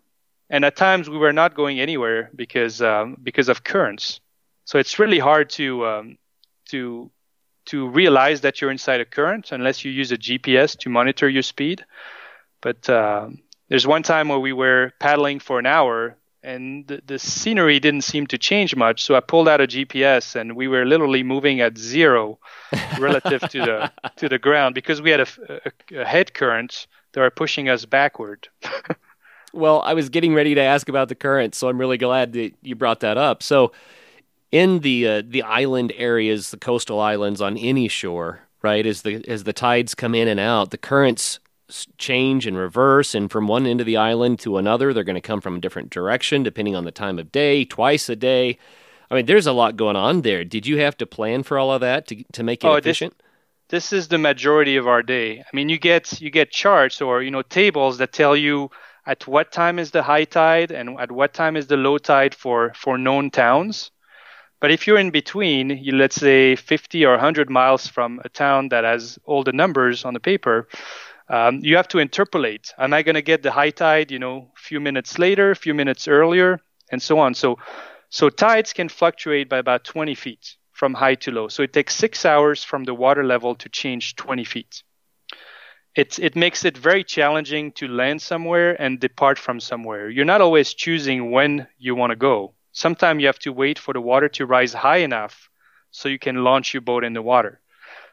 [0.48, 4.20] And at times we were not going anywhere because um, because of currents.
[4.64, 6.18] So it's really hard to um,
[6.66, 7.10] to
[7.66, 11.42] to realize that you're inside a current unless you use a GPS to monitor your
[11.42, 11.84] speed.
[12.60, 13.28] But uh,
[13.68, 18.02] there's one time where we were paddling for an hour and the, the, scenery didn't
[18.02, 19.02] seem to change much.
[19.02, 22.38] So I pulled out a GPS, and we were literally moving at zero
[23.00, 27.20] relative to the to the ground because we had a, a, a head current that
[27.20, 28.48] were pushing us backward.
[29.52, 32.52] well, I was getting ready to ask about the current, so I'm really glad that
[32.62, 33.42] you brought that up.
[33.42, 33.72] So,
[34.52, 39.26] in the uh, the island areas, the coastal islands on any shore, right, as the
[39.28, 41.40] as the tides come in and out, the currents
[41.98, 45.20] change and reverse, and from one end of the island to another, they're going to
[45.20, 48.56] come from a different direction depending on the time of day, twice a day.
[49.10, 50.44] I mean, there's a lot going on there.
[50.44, 53.14] Did you have to plan for all of that to to make it oh, efficient?
[53.68, 55.40] This, this is the majority of our day.
[55.40, 58.70] I mean, you get you get charts or you know tables that tell you
[59.06, 62.34] at what time is the high tide and at what time is the low tide
[62.34, 63.90] for for known towns.
[64.60, 68.70] But if you're in between, you let's say 50 or 100 miles from a town
[68.70, 70.68] that has all the numbers on the paper,
[71.28, 72.72] um, you have to interpolate.
[72.78, 75.56] Am I going to get the high tide, you know, a few minutes later, a
[75.56, 77.34] few minutes earlier, and so on.
[77.34, 77.58] So,
[78.08, 81.48] so tides can fluctuate by about 20 feet from high to low.
[81.48, 84.82] So it takes six hours from the water level to change 20 feet.
[85.94, 90.10] It, it makes it very challenging to land somewhere and depart from somewhere.
[90.10, 92.55] You're not always choosing when you want to go.
[92.76, 95.48] Sometimes you have to wait for the water to rise high enough
[95.92, 97.62] so you can launch your boat in the water.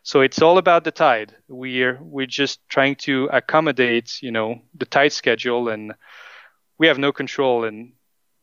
[0.03, 1.35] So it's all about the tide.
[1.49, 5.93] We're we're just trying to accommodate, you know, the tide schedule, and
[6.77, 7.91] we have no control, and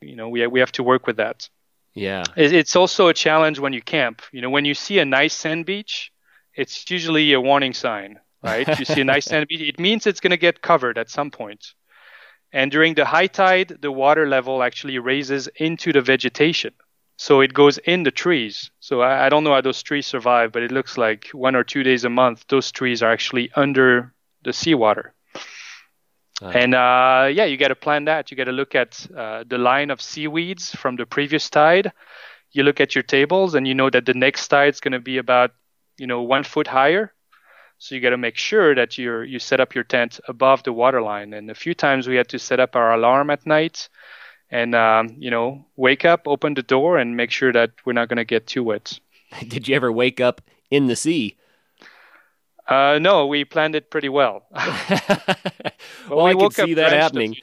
[0.02, 1.48] you know, we we have to work with that.
[1.94, 4.20] Yeah, it's also a challenge when you camp.
[4.30, 6.12] You know, when you see a nice sand beach,
[6.54, 8.78] it's usually a warning sign, right?
[8.78, 11.30] you see a nice sand beach, it means it's going to get covered at some
[11.30, 11.72] point.
[12.52, 16.74] And during the high tide, the water level actually raises into the vegetation.
[17.16, 18.70] So it goes in the trees.
[18.80, 21.62] So I, I, don't know how those trees survive, but it looks like one or
[21.62, 25.12] two days a month, those trees are actually under the seawater.
[26.42, 28.30] Uh, and uh, yeah, you got to plan that.
[28.30, 31.92] You got to look at uh, the line of seaweeds from the previous tide.
[32.52, 35.00] You look at your tables, and you know that the next tide is going to
[35.00, 35.52] be about,
[35.98, 37.12] you know, one foot higher.
[37.80, 40.72] So you got to make sure that you you set up your tent above the
[40.72, 41.32] water line.
[41.32, 43.88] And a few times we had to set up our alarm at night
[44.50, 48.08] and um, you know wake up open the door and make sure that we're not
[48.08, 49.00] going to get too wet.
[49.48, 51.38] Did you ever wake up in the sea?
[52.68, 54.44] Uh, no we planned it pretty well.
[56.10, 57.36] Well we i could see that happening.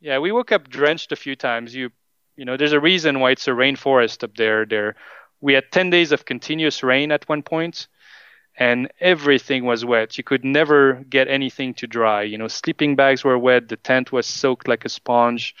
[0.00, 1.74] yeah we woke up drenched a few times.
[1.74, 1.90] You
[2.36, 4.66] you know there's a reason why it's a rainforest up there.
[4.66, 4.94] There
[5.40, 7.86] we had 10 days of continuous rain at one point
[8.56, 10.16] and everything was wet.
[10.16, 12.22] You could never get anything to dry.
[12.22, 13.68] You know, sleeping bags were wet.
[13.68, 15.54] The tent was soaked like a sponge.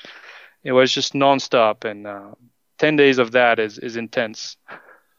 [0.62, 2.32] It was just nonstop, and uh,
[2.78, 4.56] ten days of that is is intense.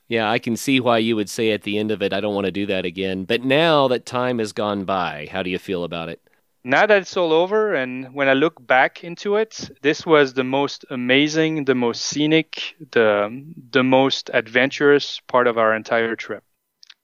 [0.07, 2.35] Yeah, I can see why you would say at the end of it, I don't
[2.35, 3.25] want to do that again.
[3.25, 6.21] But now that time has gone by, how do you feel about it?
[6.63, 10.43] Now that it's all over, and when I look back into it, this was the
[10.43, 16.43] most amazing, the most scenic, the the most adventurous part of our entire trip.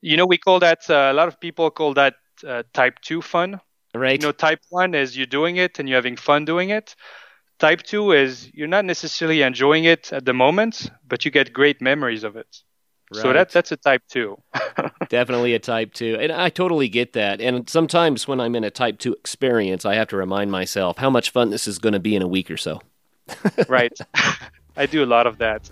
[0.02, 2.16] You know, we call that uh, a lot of people call that
[2.48, 3.60] uh, type two fun.
[3.94, 4.20] Right.
[4.20, 6.96] You know, type one is you're doing it and you're having fun doing it.
[7.60, 11.82] Type two is you're not necessarily enjoying it at the moment, but you get great
[11.82, 12.64] memories of it.
[13.14, 13.22] Right.
[13.22, 14.42] So that that's a type two.
[15.10, 16.18] Definitely a type two.
[16.20, 17.42] And I totally get that.
[17.42, 21.10] And sometimes when I'm in a type two experience, I have to remind myself how
[21.10, 22.82] much fun this is going to be in a week or so.
[23.68, 23.92] right.
[24.78, 25.70] I do a lot of that.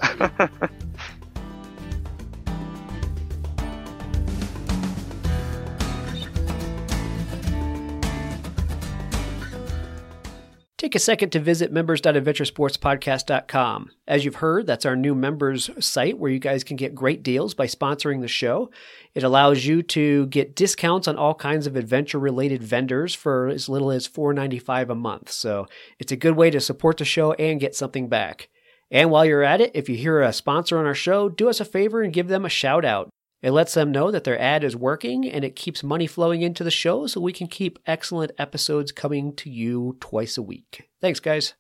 [10.80, 13.92] Take a second to visit members.adventuresportspodcast.com.
[14.08, 17.54] As you've heard, that's our new members site where you guys can get great deals
[17.54, 18.72] by sponsoring the show.
[19.14, 23.68] It allows you to get discounts on all kinds of adventure related vendors for as
[23.68, 25.32] little as $4.95 a month.
[25.32, 25.68] So
[26.00, 28.48] it's a good way to support the show and get something back.
[28.90, 31.60] And while you're at it, if you hear a sponsor on our show, do us
[31.60, 33.10] a favor and give them a shout out.
[33.42, 36.64] It lets them know that their ad is working and it keeps money flowing into
[36.64, 40.90] the show so we can keep excellent episodes coming to you twice a week.
[41.00, 41.54] Thanks, guys.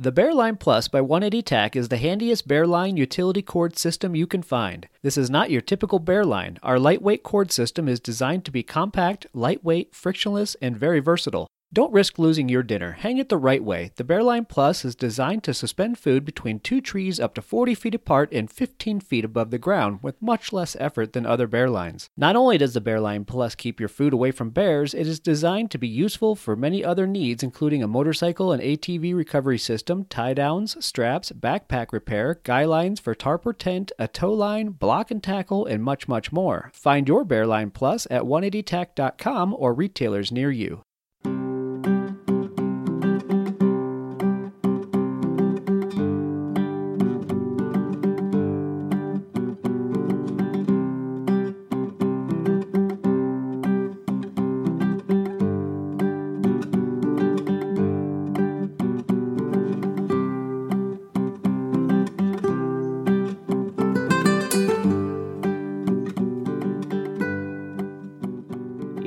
[0.00, 4.42] The Bearline Plus by 180 TAC is the handiest Bearline utility cord system you can
[4.42, 4.88] find.
[5.02, 6.58] This is not your typical Bearline.
[6.62, 11.48] Our lightweight cord system is designed to be compact, lightweight, frictionless, and very versatile.
[11.70, 12.92] Don't risk losing your dinner.
[12.92, 13.90] Hang it the right way.
[13.96, 17.94] The Bearline Plus is designed to suspend food between two trees up to 40 feet
[17.94, 22.08] apart and 15 feet above the ground with much less effort than other Bearlines.
[22.16, 25.70] Not only does the Bearline Plus keep your food away from bears, it is designed
[25.70, 30.32] to be useful for many other needs, including a motorcycle and ATV recovery system, tie
[30.32, 35.22] downs, straps, backpack repair, guy lines for tarp or tent, a tow line, block and
[35.22, 36.70] tackle, and much, much more.
[36.72, 40.82] Find your Bearline Plus at 180tac.com or retailers near you.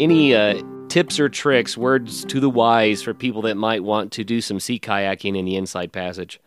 [0.02, 4.24] Any uh, tips or tricks, words to the wise for people that might want to
[4.24, 6.41] do some sea kayaking in the Inside Passage?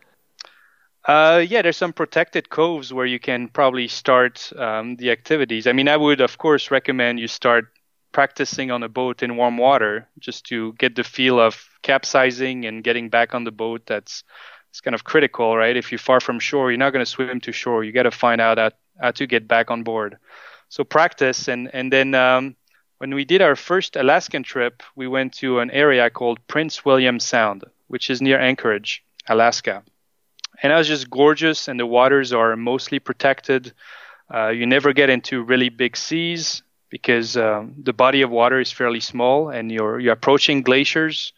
[1.05, 5.67] Uh, yeah, there's some protected coves where you can probably start um, the activities.
[5.67, 7.67] I mean, I would, of course, recommend you start
[8.11, 12.83] practicing on a boat in warm water just to get the feel of capsizing and
[12.83, 13.83] getting back on the boat.
[13.85, 14.25] That's
[14.69, 15.77] it's kind of critical, right?
[15.77, 17.85] If you're far from shore, you're not going to swim to shore.
[17.85, 20.17] You got to find out how, how to get back on board.
[20.67, 22.57] So practice, and and then um,
[22.97, 27.19] when we did our first Alaskan trip, we went to an area called Prince William
[27.19, 29.83] Sound, which is near Anchorage, Alaska
[30.61, 31.67] and it was just gorgeous.
[31.67, 33.73] And the waters are mostly protected.
[34.33, 38.71] Uh, you never get into really big seas because um, the body of water is
[38.71, 41.33] fairly small, and you're you're approaching glaciers,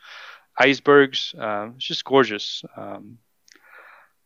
[0.58, 1.34] icebergs.
[1.38, 2.64] Uh, it's just gorgeous.
[2.76, 3.18] Um,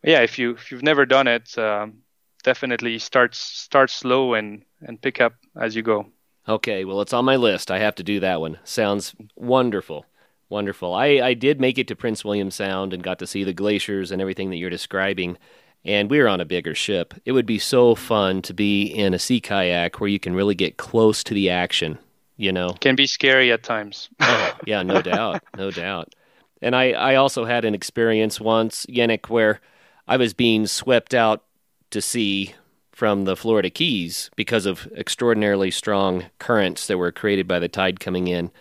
[0.04, 2.00] yeah, if you if you've never done it, um,
[2.44, 6.08] definitely start start slow and and pick up as you go.
[6.48, 7.70] Okay, well, it's on my list.
[7.70, 8.60] I have to do that one.
[8.64, 10.06] Sounds wonderful.
[10.50, 10.94] Wonderful.
[10.94, 14.12] I, I did make it to Prince William Sound and got to see the glaciers
[14.12, 15.38] and everything that you're describing.
[15.86, 17.14] And we were on a bigger ship.
[17.26, 20.56] It would be so fun to be in a sea kayak where you can really
[20.56, 21.98] get close to the action,
[22.38, 22.72] you know?
[22.82, 24.10] Can be scary at times.
[24.20, 25.42] oh, yeah, no doubt.
[25.58, 26.14] No doubt.
[26.62, 29.62] And I, I also had an experience once, Yannick, where
[30.08, 31.44] I was being swept out
[31.92, 32.54] to sea
[33.02, 38.00] from the Florida Keys because of extraordinarily strong currents that were created by the tide
[38.00, 38.52] coming in.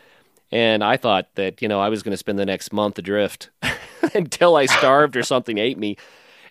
[0.51, 3.51] And I thought that, you know, I was going to spend the next month adrift
[4.15, 5.99] until I starved or something ate me.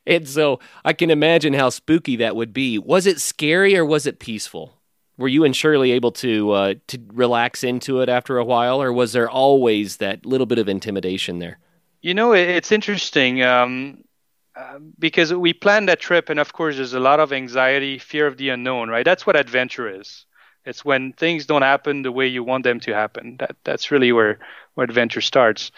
[0.06, 2.78] And so I can imagine how spooky that would be.
[2.78, 4.76] Was it scary or was it peaceful?
[5.18, 8.94] Were you and Shirley able to uh, to relax into it after a while, or
[8.94, 11.58] was there always that little bit of intimidation there?
[12.02, 14.04] You know, it's interesting um,
[14.60, 18.28] uh, because we planned that trip, and of course, there's a lot of anxiety, fear
[18.28, 19.05] of the unknown, right?
[19.05, 20.26] That's what adventure is.
[20.66, 23.38] It's when things don't happen the way you want them to happen.
[23.39, 24.39] That that's really where
[24.74, 25.72] where adventure starts.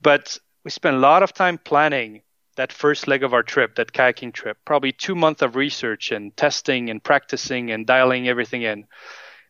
[0.00, 2.22] But we spent a lot of time planning
[2.56, 4.56] that first leg of our trip, that kayaking trip.
[4.64, 8.86] Probably two months of research and testing and practicing and dialing everything in.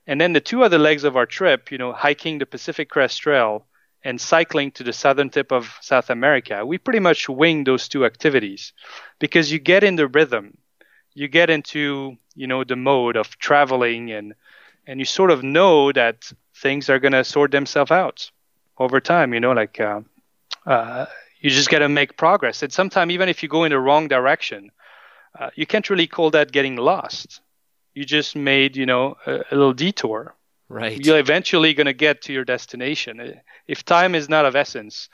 [0.09, 3.21] And then the two other legs of our trip, you know, hiking the Pacific Crest
[3.21, 3.65] Trail
[4.05, 8.05] and cycling to the southern tip of South America, we pretty much wing those two
[8.05, 8.73] activities
[9.19, 10.57] because you get in the rhythm.
[11.15, 14.35] You get into, you know, the mode of traveling and
[14.87, 18.31] and you sort of know that things are going to sort themselves out
[18.79, 20.01] over time, you know, like uh,
[20.67, 21.07] uh,
[21.41, 22.63] you just got to make progress.
[22.63, 24.71] And sometimes even if you go in the wrong direction,
[25.39, 27.41] uh, you can't really call that getting lost.
[27.95, 30.35] You just made, you know, a, a little detour.
[30.69, 31.05] Right.
[31.05, 33.41] You're eventually going to get to your destination.
[33.67, 35.09] If time is not of essence,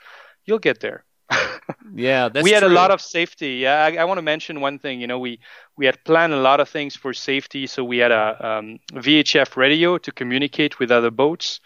[0.45, 1.05] you'll get there.
[1.93, 2.69] yeah, that's we had true.
[2.69, 3.55] a lot of safety.
[3.55, 4.99] Yeah, I, I, want to mention one thing.
[4.99, 5.39] You know, we
[5.77, 7.67] we had planned a lot of things for safety.
[7.67, 11.59] So we had a um, VHF radio to communicate with other boats.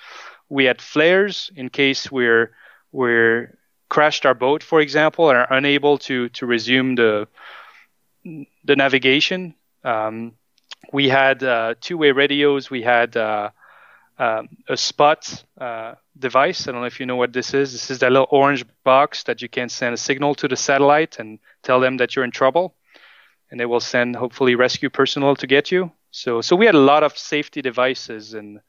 [0.50, 2.52] We had flares in case we're
[2.92, 3.58] we're
[3.90, 7.28] crashed our boat, for example, and are unable to to resume the
[8.66, 9.56] the navigation.
[9.84, 10.34] Um,
[10.92, 12.70] we had uh, two-way radios.
[12.70, 13.52] We had uh,
[14.20, 16.68] um, a spot uh, device.
[16.68, 17.72] I don't know if you know what this is.
[17.72, 21.20] This is that little orange box that you can send a signal to the satellite
[21.20, 22.76] and tell them that you're in trouble,
[23.50, 25.92] and they will send hopefully rescue personnel to get you.
[26.12, 28.62] So, so we had a lot of safety devices, and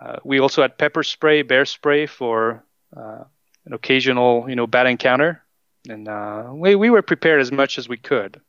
[0.00, 2.64] uh, we also had pepper spray, bear spray for
[2.96, 3.24] uh,
[3.66, 5.42] an occasional, you know, bad encounter,
[5.86, 8.40] and uh, we we were prepared as much as we could.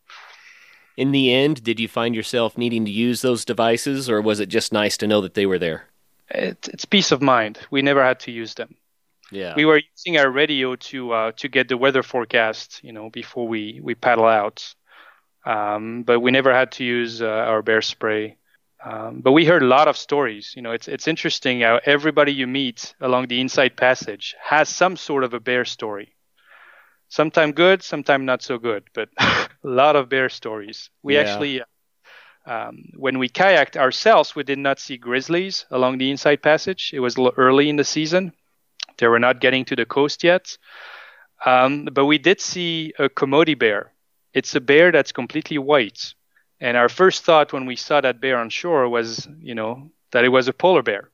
[0.95, 4.47] In the end, did you find yourself needing to use those devices, or was it
[4.47, 5.88] just nice to know that they were there?
[6.29, 7.59] It, it's peace of mind.
[7.71, 8.75] We never had to use them.
[9.31, 9.55] Yeah.
[9.55, 13.47] We were using our radio to uh, to get the weather forecast, you know, before
[13.47, 14.73] we we paddle out.
[15.45, 18.37] Um, but we never had to use uh, our bear spray.
[18.83, 20.53] Um, but we heard a lot of stories.
[20.55, 24.95] You know, it's it's interesting how everybody you meet along the Inside Passage has some
[24.97, 26.15] sort of a bear story.
[27.09, 30.89] Sometimes good, sometimes not so good, but a lot of bear stories.
[31.03, 31.17] We Yeah.
[31.17, 31.61] actually,
[32.49, 36.91] um, when we kayaked ourselves, we did not see grizzlies along the Inside Passage.
[36.93, 38.33] It was early in the season;
[38.97, 40.57] they were not getting to the coast yet.
[41.45, 43.93] Um, but we did see a Kermode bear.
[44.33, 46.13] It's a bear that's completely white.
[46.59, 50.25] And our first thought when we saw that bear on shore was, you know, that
[50.25, 51.11] it was a polar bear.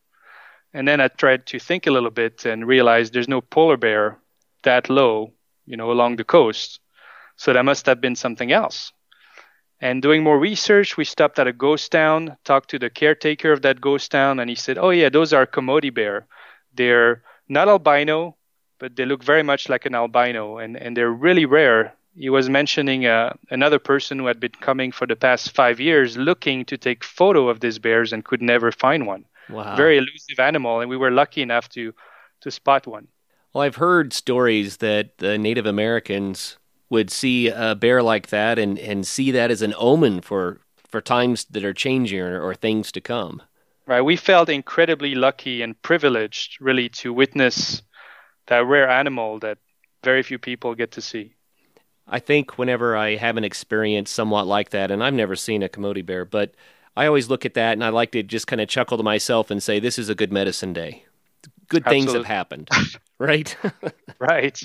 [0.73, 4.17] And then I tried to think a little bit and realized there's no polar bear
[4.63, 5.33] that low,
[5.65, 6.79] you know, along the coast.
[7.37, 8.91] So that must have been something else.
[9.81, 13.61] And doing more research, we stopped at a ghost town, talked to the caretaker of
[13.63, 16.27] that ghost town, and he said, Oh, yeah, those are Kermode bear.
[16.73, 18.35] They're not albino,
[18.79, 21.93] but they look very much like an albino, and, and they're really rare.
[22.17, 26.15] He was mentioning uh, another person who had been coming for the past five years
[26.15, 29.25] looking to take photo of these bears and could never find one.
[29.49, 29.75] Wow.
[29.75, 31.93] Very elusive animal, and we were lucky enough to
[32.41, 33.07] to spot one.
[33.53, 36.57] Well, I've heard stories that the Native Americans
[36.89, 41.01] would see a bear like that and, and see that as an omen for, for
[41.01, 43.41] times that are changing or, or things to come.
[43.87, 47.83] Right, we felt incredibly lucky and privileged, really, to witness
[48.47, 49.57] that rare animal that
[50.03, 51.35] very few people get to see.
[52.07, 55.69] I think whenever I have an experience somewhat like that, and I've never seen a
[55.69, 56.53] Kermode bear, but
[56.95, 59.51] I always look at that and I like to just kind of chuckle to myself
[59.51, 61.05] and say, this is a good medicine day.
[61.67, 62.69] Good things have happened,
[63.19, 63.55] right?
[64.17, 64.61] Right.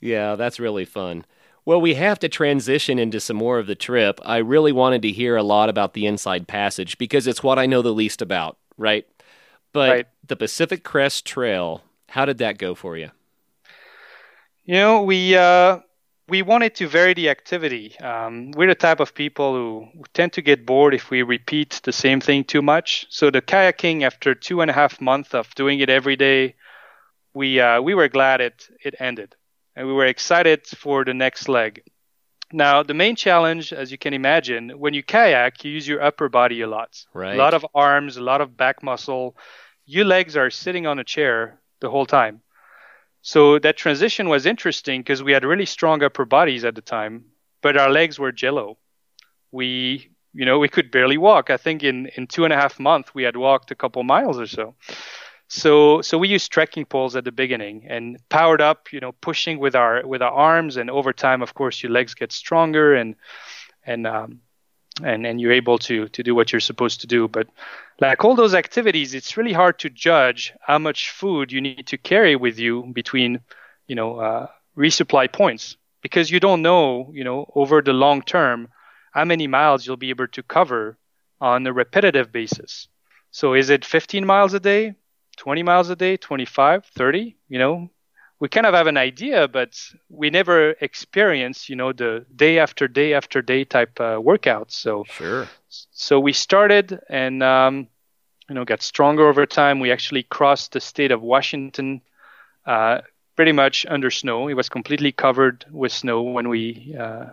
[0.00, 1.24] Yeah, that's really fun.
[1.64, 4.20] Well, we have to transition into some more of the trip.
[4.24, 7.66] I really wanted to hear a lot about the Inside Passage because it's what I
[7.66, 9.06] know the least about, right?
[9.72, 10.06] But Right.
[10.26, 13.10] the Pacific Crest Trail, how did that go for you?
[14.64, 15.80] You know, we uh,
[16.28, 17.98] we wanted to vary the activity.
[18.00, 21.80] Um, we're the type of people who, who tend to get bored if we repeat
[21.84, 23.06] the same thing too much.
[23.10, 26.54] So the kayaking, after two and a half months of doing it every day,
[27.34, 29.34] we uh, we were glad it it ended,
[29.78, 31.82] and we were excited for the next leg.
[32.52, 36.28] Now, the main challenge, as you can imagine, when you kayak, you use your upper
[36.28, 37.04] body a lot.
[37.14, 37.34] Right.
[37.34, 39.36] A lot of arms, a lot of back muscle.
[39.86, 42.40] Your legs are sitting on a chair the whole time.
[43.22, 47.26] So that transition was interesting because we had really strong upper bodies at the time,
[47.62, 48.78] but our legs were jello.
[49.52, 51.50] We, you know, we could barely walk.
[51.50, 54.40] I think in, in two and a half months we had walked a couple miles
[54.40, 54.74] or so.
[55.48, 59.58] So so we used trekking poles at the beginning and powered up, you know, pushing
[59.58, 63.16] with our with our arms, and over time, of course, your legs get stronger and
[63.84, 64.40] and um,
[65.02, 67.28] and and you're able to to do what you're supposed to do.
[67.28, 67.48] But
[68.00, 71.96] like all those activities, it's really hard to judge how much food you need to
[71.98, 73.40] carry with you between,
[73.86, 74.46] you know, uh,
[74.76, 78.68] resupply points because you don't know, you know, over the long term
[79.12, 80.98] how many miles you'll be able to cover
[81.40, 82.88] on a repetitive basis.
[83.30, 84.94] So is it 15 miles a day,
[85.38, 87.36] 20 miles a day, 25, 30?
[87.48, 87.90] You know,
[88.40, 89.78] we kind of have an idea, but
[90.08, 94.72] we never experience, you know, the day after day after day type uh, workouts.
[94.72, 95.48] So Sure.
[95.68, 97.88] so we started and um,
[98.48, 99.80] you know got stronger over time.
[99.80, 102.02] We actually crossed the state of Washington
[102.66, 103.00] uh,
[103.36, 104.48] pretty much under snow.
[104.48, 107.26] It was completely covered with snow when we uh,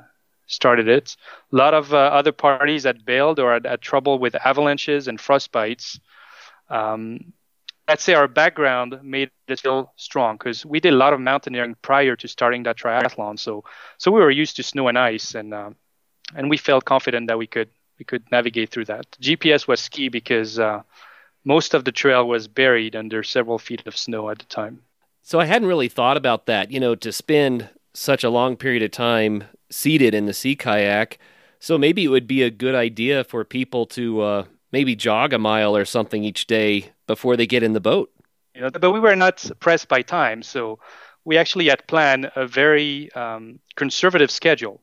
[0.47, 1.15] started it.
[1.51, 5.19] A lot of uh, other parties had bailed or had, had, trouble with avalanches and
[5.19, 5.99] frost bites.
[6.69, 7.33] Um,
[7.87, 11.75] I'd say our background made us feel strong because we did a lot of mountaineering
[11.81, 13.37] prior to starting that triathlon.
[13.37, 13.63] So,
[13.97, 15.75] so we were used to snow and ice, and um,
[16.35, 17.69] and we felt confident that we could
[17.99, 19.05] we could navigate through that.
[19.21, 20.81] GPS was key because uh,
[21.43, 24.81] most of the trail was buried under several feet of snow at the time.
[25.21, 26.71] So I hadn't really thought about that.
[26.71, 31.19] You know, to spend such a long period of time seated in the sea kayak.
[31.59, 34.43] So maybe it would be a good idea for people to uh,
[34.75, 38.11] maybe jog a mile or something each day before they get in the boat.
[38.53, 40.79] You know, but we were not pressed by time, so
[41.23, 44.81] we actually had planned a very um, conservative schedule.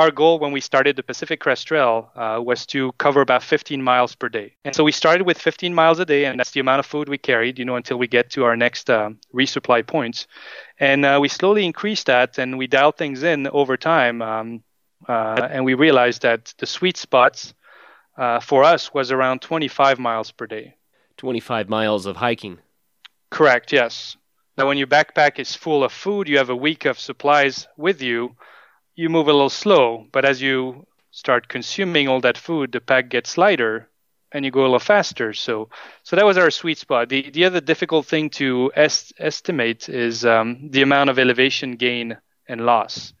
[0.00, 3.82] Our goal when we started the Pacific Crest Trail uh, was to cover about 15
[3.82, 4.54] miles per day.
[4.64, 7.08] And so we started with 15 miles a day, and that's the amount of food
[7.08, 10.28] we carried, you know, until we get to our next uh, resupply points.
[10.78, 14.22] And uh, we slowly increased that, and we dialed things in over time.
[14.22, 14.62] Um,
[15.08, 17.54] uh, and we realized that the sweet spots
[18.16, 20.74] uh, for us was around 25 miles per day.
[21.16, 22.58] 25 miles of hiking.
[23.30, 24.16] Correct, yes.
[24.56, 28.02] Now, when your backpack is full of food, you have a week of supplies with
[28.02, 28.36] you,
[28.94, 30.06] you move a little slow.
[30.12, 33.88] But as you start consuming all that food, the pack gets lighter
[34.30, 35.32] and you go a little faster.
[35.32, 35.68] So,
[36.02, 37.08] so that was our sweet spot.
[37.08, 42.16] The, the other difficult thing to est- estimate is um, the amount of elevation gain
[42.48, 43.12] and loss.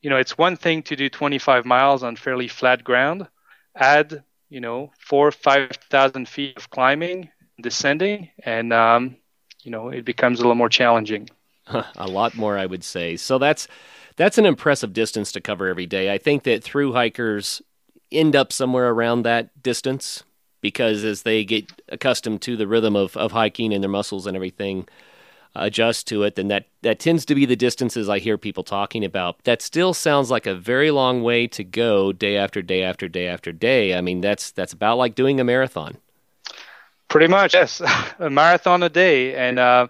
[0.00, 3.26] You know, it's one thing to do 25 miles on fairly flat ground,
[3.76, 7.30] add you know, four or five thousand feet of climbing,
[7.60, 9.16] descending, and um,
[9.62, 11.30] you know, it becomes a little more challenging.
[11.66, 13.16] a lot more, I would say.
[13.16, 13.66] So that's
[14.16, 16.12] that's an impressive distance to cover every day.
[16.12, 17.62] I think that through hikers
[18.10, 20.22] end up somewhere around that distance
[20.60, 24.36] because as they get accustomed to the rhythm of, of hiking and their muscles and
[24.36, 24.86] everything,
[25.54, 29.04] adjust to it, then that, that tends to be the distances I hear people talking
[29.04, 29.42] about.
[29.44, 33.26] That still sounds like a very long way to go day after day after day
[33.26, 33.94] after day.
[33.94, 35.98] I mean, that's that's about like doing a marathon.
[37.08, 37.80] Pretty much, yes,
[38.18, 39.88] a marathon a day, and uh,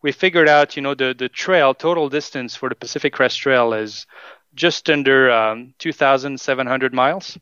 [0.00, 3.74] we figured out, you know, the the trail total distance for the Pacific Crest Trail
[3.74, 4.06] is
[4.54, 7.38] just under um, 2,700 miles.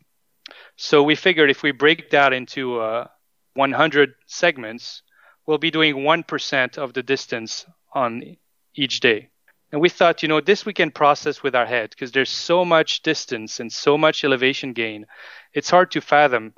[0.77, 3.07] So we figured if we break that into uh,
[3.55, 5.03] 100 segments,
[5.51, 8.37] we'll be doing 1% of the distance on
[8.77, 9.31] each day.
[9.73, 12.65] And we thought, you know, this we can process with our head because there's so
[12.65, 15.07] much distance and so much elevation gain.
[15.53, 16.55] It's hard to fathom,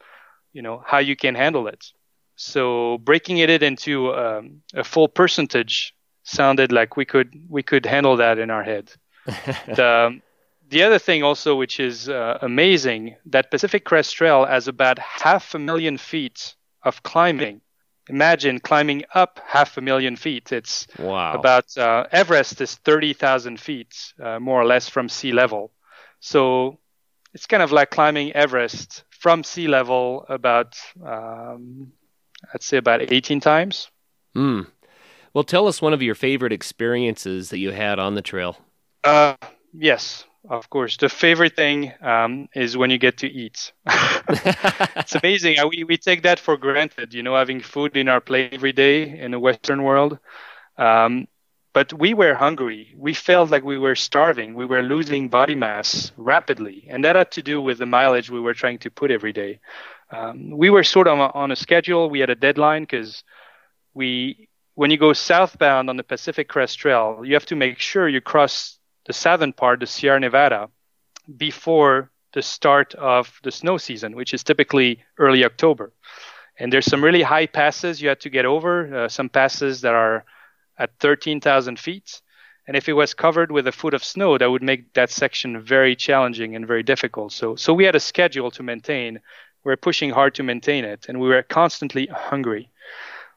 [0.52, 1.86] you know, how you can handle it.
[2.36, 8.16] So breaking it into um, a full percentage sounded like we could we could handle
[8.18, 8.92] that in our head.
[9.26, 10.20] the,
[10.68, 15.54] the other thing also, which is uh, amazing, that Pacific Crest Trail has about half
[15.54, 17.62] a million feet of climbing
[18.08, 20.52] imagine climbing up half a million feet.
[20.52, 21.34] It's wow.
[21.34, 25.72] about uh, Everest is 30,000 feet, uh, more or less from sea level.
[26.20, 26.78] So
[27.34, 31.92] it's kind of like climbing Everest from sea level about, um,
[32.52, 33.90] I'd say about 18 times.
[34.34, 34.62] Hmm.
[35.34, 38.58] Well, tell us one of your favorite experiences that you had on the trail.
[39.02, 39.34] Uh,
[39.72, 40.96] yes, of course.
[40.96, 43.72] The favorite thing um, is when you get to eat.
[43.86, 45.56] it's amazing.
[45.68, 49.18] We, we take that for granted, you know, having food in our plate every day
[49.18, 50.18] in the Western world.
[50.76, 51.28] Um,
[51.72, 52.94] but we were hungry.
[52.96, 54.54] We felt like we were starving.
[54.54, 56.86] We were losing body mass rapidly.
[56.90, 59.60] And that had to do with the mileage we were trying to put every day.
[60.10, 62.10] Um, we were sort of on a schedule.
[62.10, 63.24] We had a deadline because
[63.94, 68.06] we, when you go southbound on the Pacific Crest Trail, you have to make sure
[68.08, 70.68] you cross the southern part, the Sierra Nevada,
[71.36, 75.92] before the start of the snow season, which is typically early October.
[76.58, 79.94] And there's some really high passes you had to get over, uh, some passes that
[79.94, 80.24] are
[80.78, 82.20] at 13,000 feet.
[82.66, 85.60] And if it was covered with a foot of snow, that would make that section
[85.60, 87.32] very challenging and very difficult.
[87.32, 89.20] So, so we had a schedule to maintain.
[89.64, 92.70] We are pushing hard to maintain it, and we were constantly hungry.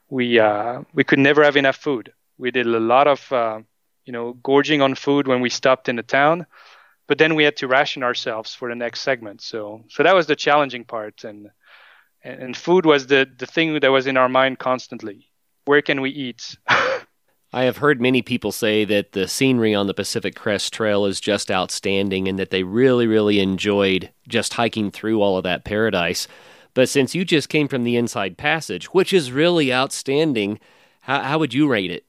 [0.08, 2.12] We uh, we could never have enough food.
[2.38, 3.60] We did a lot of uh,
[4.06, 6.46] you know, gorging on food when we stopped in the town.
[7.08, 9.42] But then we had to ration ourselves for the next segment.
[9.42, 11.50] So, so that was the challenging part, and
[12.24, 15.28] and food was the the thing that was in our mind constantly.
[15.66, 16.56] Where can we eat?
[17.52, 21.20] I have heard many people say that the scenery on the Pacific Crest Trail is
[21.20, 26.28] just outstanding and that they really, really enjoyed just hiking through all of that paradise.
[26.74, 30.60] But since you just came from the Inside Passage, which is really outstanding,
[31.02, 32.04] how, how would you rate it?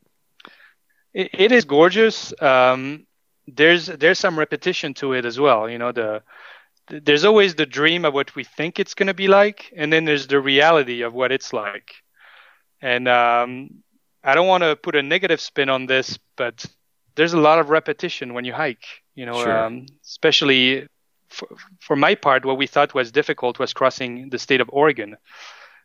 [1.13, 2.33] It, it is gorgeous.
[2.41, 3.05] Um,
[3.47, 5.69] there's there's some repetition to it as well.
[5.69, 6.23] You know, the
[6.89, 10.05] there's always the dream of what we think it's going to be like, and then
[10.05, 11.91] there's the reality of what it's like.
[12.81, 13.69] And um,
[14.23, 16.65] I don't want to put a negative spin on this, but
[17.15, 18.85] there's a lot of repetition when you hike.
[19.15, 19.65] You know, Sure.
[19.65, 20.87] um, especially
[21.29, 21.47] for,
[21.79, 25.17] for my part, what we thought was difficult was crossing the state of Oregon,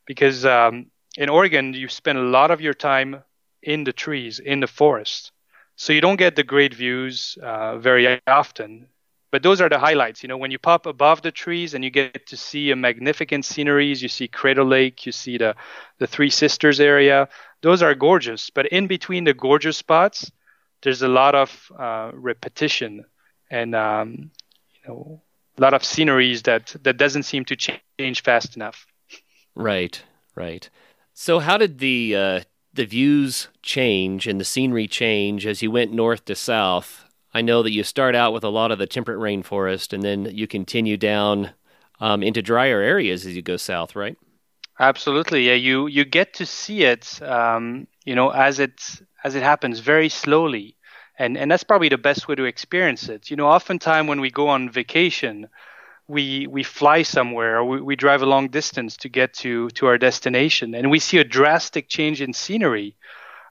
[0.07, 3.23] because um, in Oregon you spend a lot of your time
[3.63, 5.33] in the trees, in the forest,
[5.77, 8.89] so you don't get the great views uh, very often.
[9.31, 10.23] But those are the highlights.
[10.23, 13.47] You know, when you pop above the trees and you get to see a magnificent
[13.47, 15.55] sceneries, you see Crater Lake, you see the
[15.99, 17.29] the Three Sisters area.
[17.63, 18.51] Those are gorgeous.
[18.51, 20.31] But in between the gorgeous spots,
[20.83, 23.07] there's a lot of uh, repetition
[23.51, 24.31] and um,
[24.75, 25.23] you know
[25.57, 28.87] a lot of sceneries that that doesn't seem to change fast enough.
[29.55, 30.03] Right,
[30.35, 30.69] right.
[31.15, 32.41] So how did the uh,
[32.75, 37.05] the views change and the scenery change as you went north to south?
[37.35, 40.27] I know that you start out with a lot of the temperate rainforest, and then
[40.27, 41.51] you continue down
[42.01, 44.17] um, into drier areas as you go south, right?
[44.79, 45.55] Absolutely, yeah.
[45.55, 50.09] You you get to see it, um, you know, as it as it happens very
[50.09, 50.77] slowly,
[51.19, 53.31] and and that's probably the best way to experience it.
[53.31, 55.49] You know, oftentimes when we go on vacation,
[56.09, 59.87] we we fly somewhere or we, we drive a long distance to get to to
[59.87, 62.97] our destination, and we see a drastic change in scenery.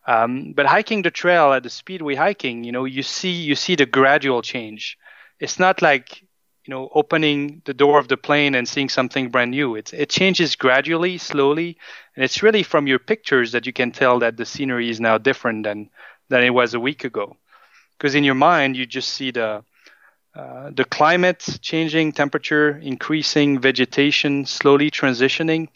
[0.07, 3.55] Um, but hiking the trail at the speed we hiking, you know, you see you
[3.55, 4.97] see the gradual change.
[5.39, 6.21] It's not like
[6.65, 9.75] you know opening the door of the plane and seeing something brand new.
[9.75, 11.77] It it changes gradually, slowly,
[12.15, 15.17] and it's really from your pictures that you can tell that the scenery is now
[15.17, 15.89] different than
[16.29, 17.37] than it was a week ago.
[17.97, 19.63] Because in your mind you just see the
[20.33, 25.67] uh, the climate changing, temperature increasing, vegetation slowly transitioning,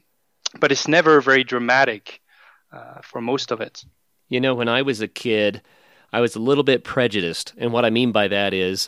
[0.60, 2.22] but it's never very dramatic
[2.72, 3.84] uh, for most of it.
[4.30, 5.62] You know, when I was a kid,
[6.14, 7.54] I was a little bit prejudiced.
[7.58, 8.88] And what I mean by that is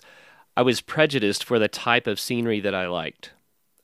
[0.55, 3.33] I was prejudiced for the type of scenery that I liked.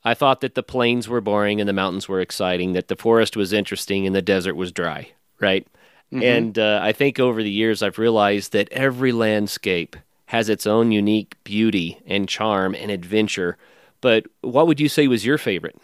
[0.02, 3.36] I thought that the plains were boring and the mountains were exciting, that the forest
[3.36, 5.10] was interesting and the desert was dry,
[5.40, 5.66] right?
[6.12, 9.96] And uh, I think over the years I've realized that every landscape
[10.26, 13.56] has its own unique beauty and charm and adventure.
[14.00, 15.76] But what would you say was your favorite?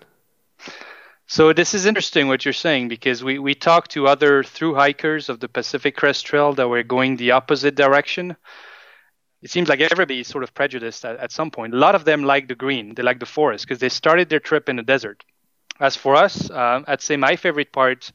[1.27, 5.29] So this is interesting what you're saying because we, we talked to other through hikers
[5.29, 8.37] of the Pacific Crest Trail that were going the opposite direction.
[9.41, 11.73] It seems like everybody is sort of prejudiced at, at some point.
[11.73, 14.41] A lot of them like the green, they like the forest because they started their
[14.41, 15.23] trip in the desert.
[15.79, 18.11] As for us, uh, I'd say my favorite part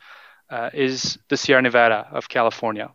[0.49, 2.91] uh, is the Sierra Nevada of California.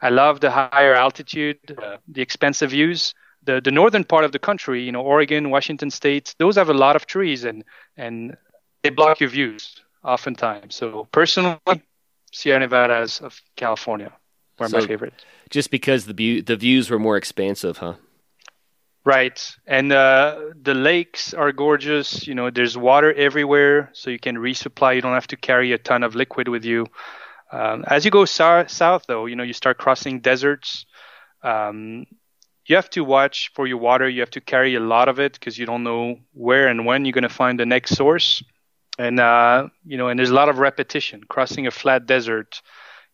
[0.00, 3.14] I love the higher altitude, uh, the expansive views.
[3.44, 6.74] The, the northern part of the country, you know, Oregon, Washington State, those have a
[6.74, 7.64] lot of trees and,
[7.96, 8.36] and
[8.82, 10.74] they block your views oftentimes.
[10.74, 11.58] So personally,
[12.32, 14.12] Sierra Nevadas of California
[14.58, 15.14] were my favorite.
[15.48, 17.94] Just because the, bu- the views were more expansive, huh?
[19.04, 22.26] Right, and uh, the lakes are gorgeous.
[22.26, 24.96] You know, there's water everywhere, so you can resupply.
[24.96, 26.86] You don't have to carry a ton of liquid with you.
[27.52, 30.86] Um, as you go sou- south, though, you know, you start crossing deserts.
[31.42, 32.06] Um,
[32.66, 34.08] you have to watch for your water.
[34.08, 37.04] You have to carry a lot of it because you don't know where and when
[37.04, 38.42] you're going to find the next source.
[38.98, 41.22] And uh, you know, and there's a lot of repetition.
[41.28, 42.60] Crossing a flat desert,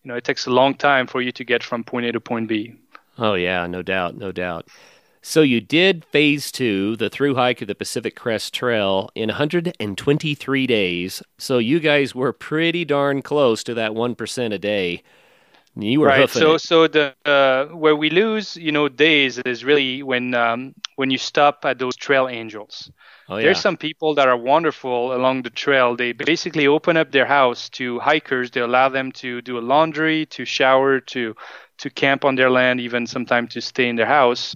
[0.03, 2.21] you know, it takes a long time for you to get from point A to
[2.21, 2.75] point B.
[3.19, 4.69] Oh, yeah, no doubt, no doubt.
[5.25, 10.67] So you did phase two, the through hike of the Pacific Crest Trail, in 123
[10.67, 11.23] days.
[11.39, 15.05] So you guys were pretty darn close to that 1% a day.
[15.77, 16.29] You were right.
[16.29, 16.59] So it.
[16.59, 21.17] so the uh, where we lose, you know, days is really when um, when you
[21.17, 22.91] stop at those trail angels.
[23.29, 23.45] Oh, yeah.
[23.45, 25.97] There's some people that are wonderful along the trail.
[25.97, 28.51] They basically open up their house to hikers.
[28.51, 31.35] They allow them to do a laundry, to shower, to
[31.79, 34.55] to camp on their land, even sometimes to stay in their house.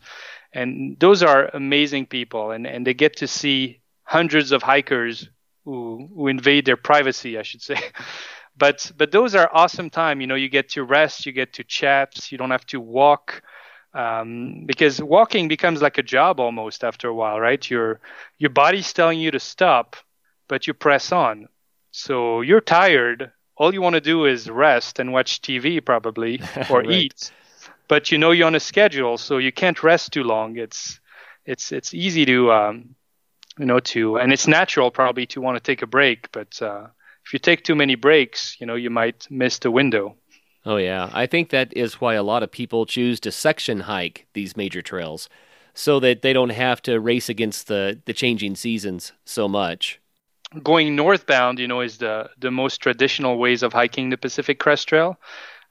[0.52, 5.28] And those are amazing people, and, and they get to see hundreds of hikers
[5.64, 7.76] who who invade their privacy, I should say.
[8.56, 10.20] but but those are awesome time.
[10.20, 13.42] You know, you get to rest, you get to chat, you don't have to walk
[13.94, 17.68] um, because walking becomes like a job almost after a while, right?
[17.70, 18.00] Your
[18.38, 19.96] your body's telling you to stop,
[20.48, 21.48] but you press on.
[21.90, 23.32] So you're tired.
[23.56, 26.88] All you want to do is rest and watch TV probably or Right.
[26.88, 27.32] eat.
[27.88, 30.56] But you know you're on a schedule, so you can't rest too long.
[30.56, 31.00] It's
[31.44, 32.94] it's it's easy to um,
[33.58, 36.86] you know to and it's natural probably to want to take a break, but uh,
[37.24, 40.16] if you take too many breaks, you know you might miss the window.
[40.64, 41.10] Oh, yeah.
[41.12, 44.82] I think that is why a lot of people choose to section hike these major
[44.82, 45.28] trails
[45.74, 50.00] so that they don't have to race against the, the changing seasons so much.
[50.62, 54.88] going northbound, you know, is the the most traditional ways of hiking the Pacific Crest
[54.88, 55.18] Trail.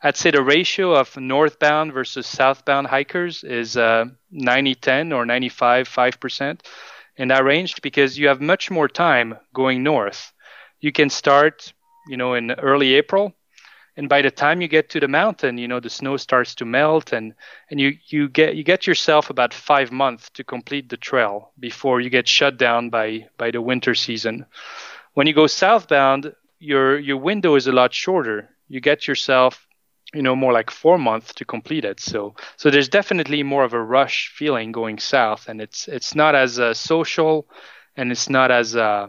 [0.06, 6.62] I'd say the ratio of northbound versus southbound hikers is uh, 90-10 or 95-5%
[7.18, 10.32] in that range because you have much more time going north.
[10.80, 11.74] You can start,
[12.08, 13.34] you know, in early April.
[13.98, 16.66] and by the time you get to the mountain, you know the snow starts to
[16.66, 17.34] melt, and
[17.70, 22.02] and you you get you get yourself about five months to complete the trail before
[22.02, 24.46] you get shut down by by the winter season.
[25.16, 28.50] When you go southbound, your your window is a lot shorter.
[28.68, 29.65] You get yourself
[30.16, 32.00] you know more like four months to complete it.
[32.00, 36.36] So so there's definitely more of a rush feeling going south and it's it's not
[36.36, 37.48] as uh, social
[37.98, 39.08] and it's not as uh,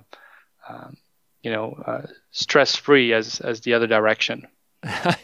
[0.69, 0.97] um,
[1.43, 4.47] you know uh, stress free as as the other direction.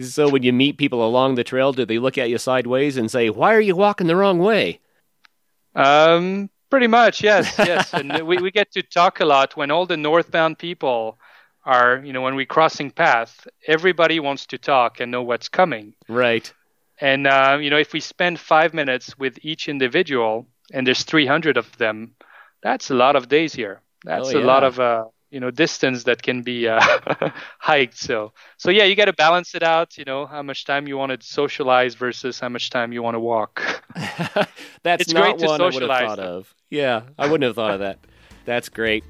[0.00, 3.10] So when you meet people along the trail do they look at you sideways and
[3.10, 4.80] say why are you walking the wrong way?
[5.74, 7.92] Um pretty much yes yes.
[7.92, 11.18] And we, we get to talk a lot when all the northbound people
[11.66, 15.92] are you know when we're crossing paths everybody wants to talk and know what's coming.
[16.08, 16.50] Right.
[17.00, 21.56] And uh, you know if we spend five minutes with each individual and there's 300
[21.56, 22.14] of them
[22.62, 23.80] that's a lot of days here.
[24.04, 24.44] That's oh, yeah.
[24.44, 26.80] a lot of uh, you know distance that can be uh,
[27.58, 27.98] hiked.
[27.98, 30.96] So so yeah you got to balance it out you know how much time you
[30.96, 33.82] want to socialize versus how much time you want to walk.
[34.82, 36.54] That's it's not great one to i would have thought of.
[36.70, 37.98] Yeah i wouldn't have thought of that.
[38.44, 39.02] That's great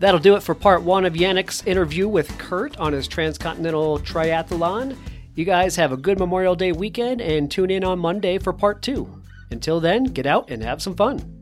[0.00, 4.96] That'll do it for part one of Yannick's interview with Kurt on his transcontinental triathlon.
[5.34, 8.80] You guys have a good Memorial Day weekend and tune in on Monday for part
[8.80, 9.22] two.
[9.50, 11.39] Until then, get out and have some fun.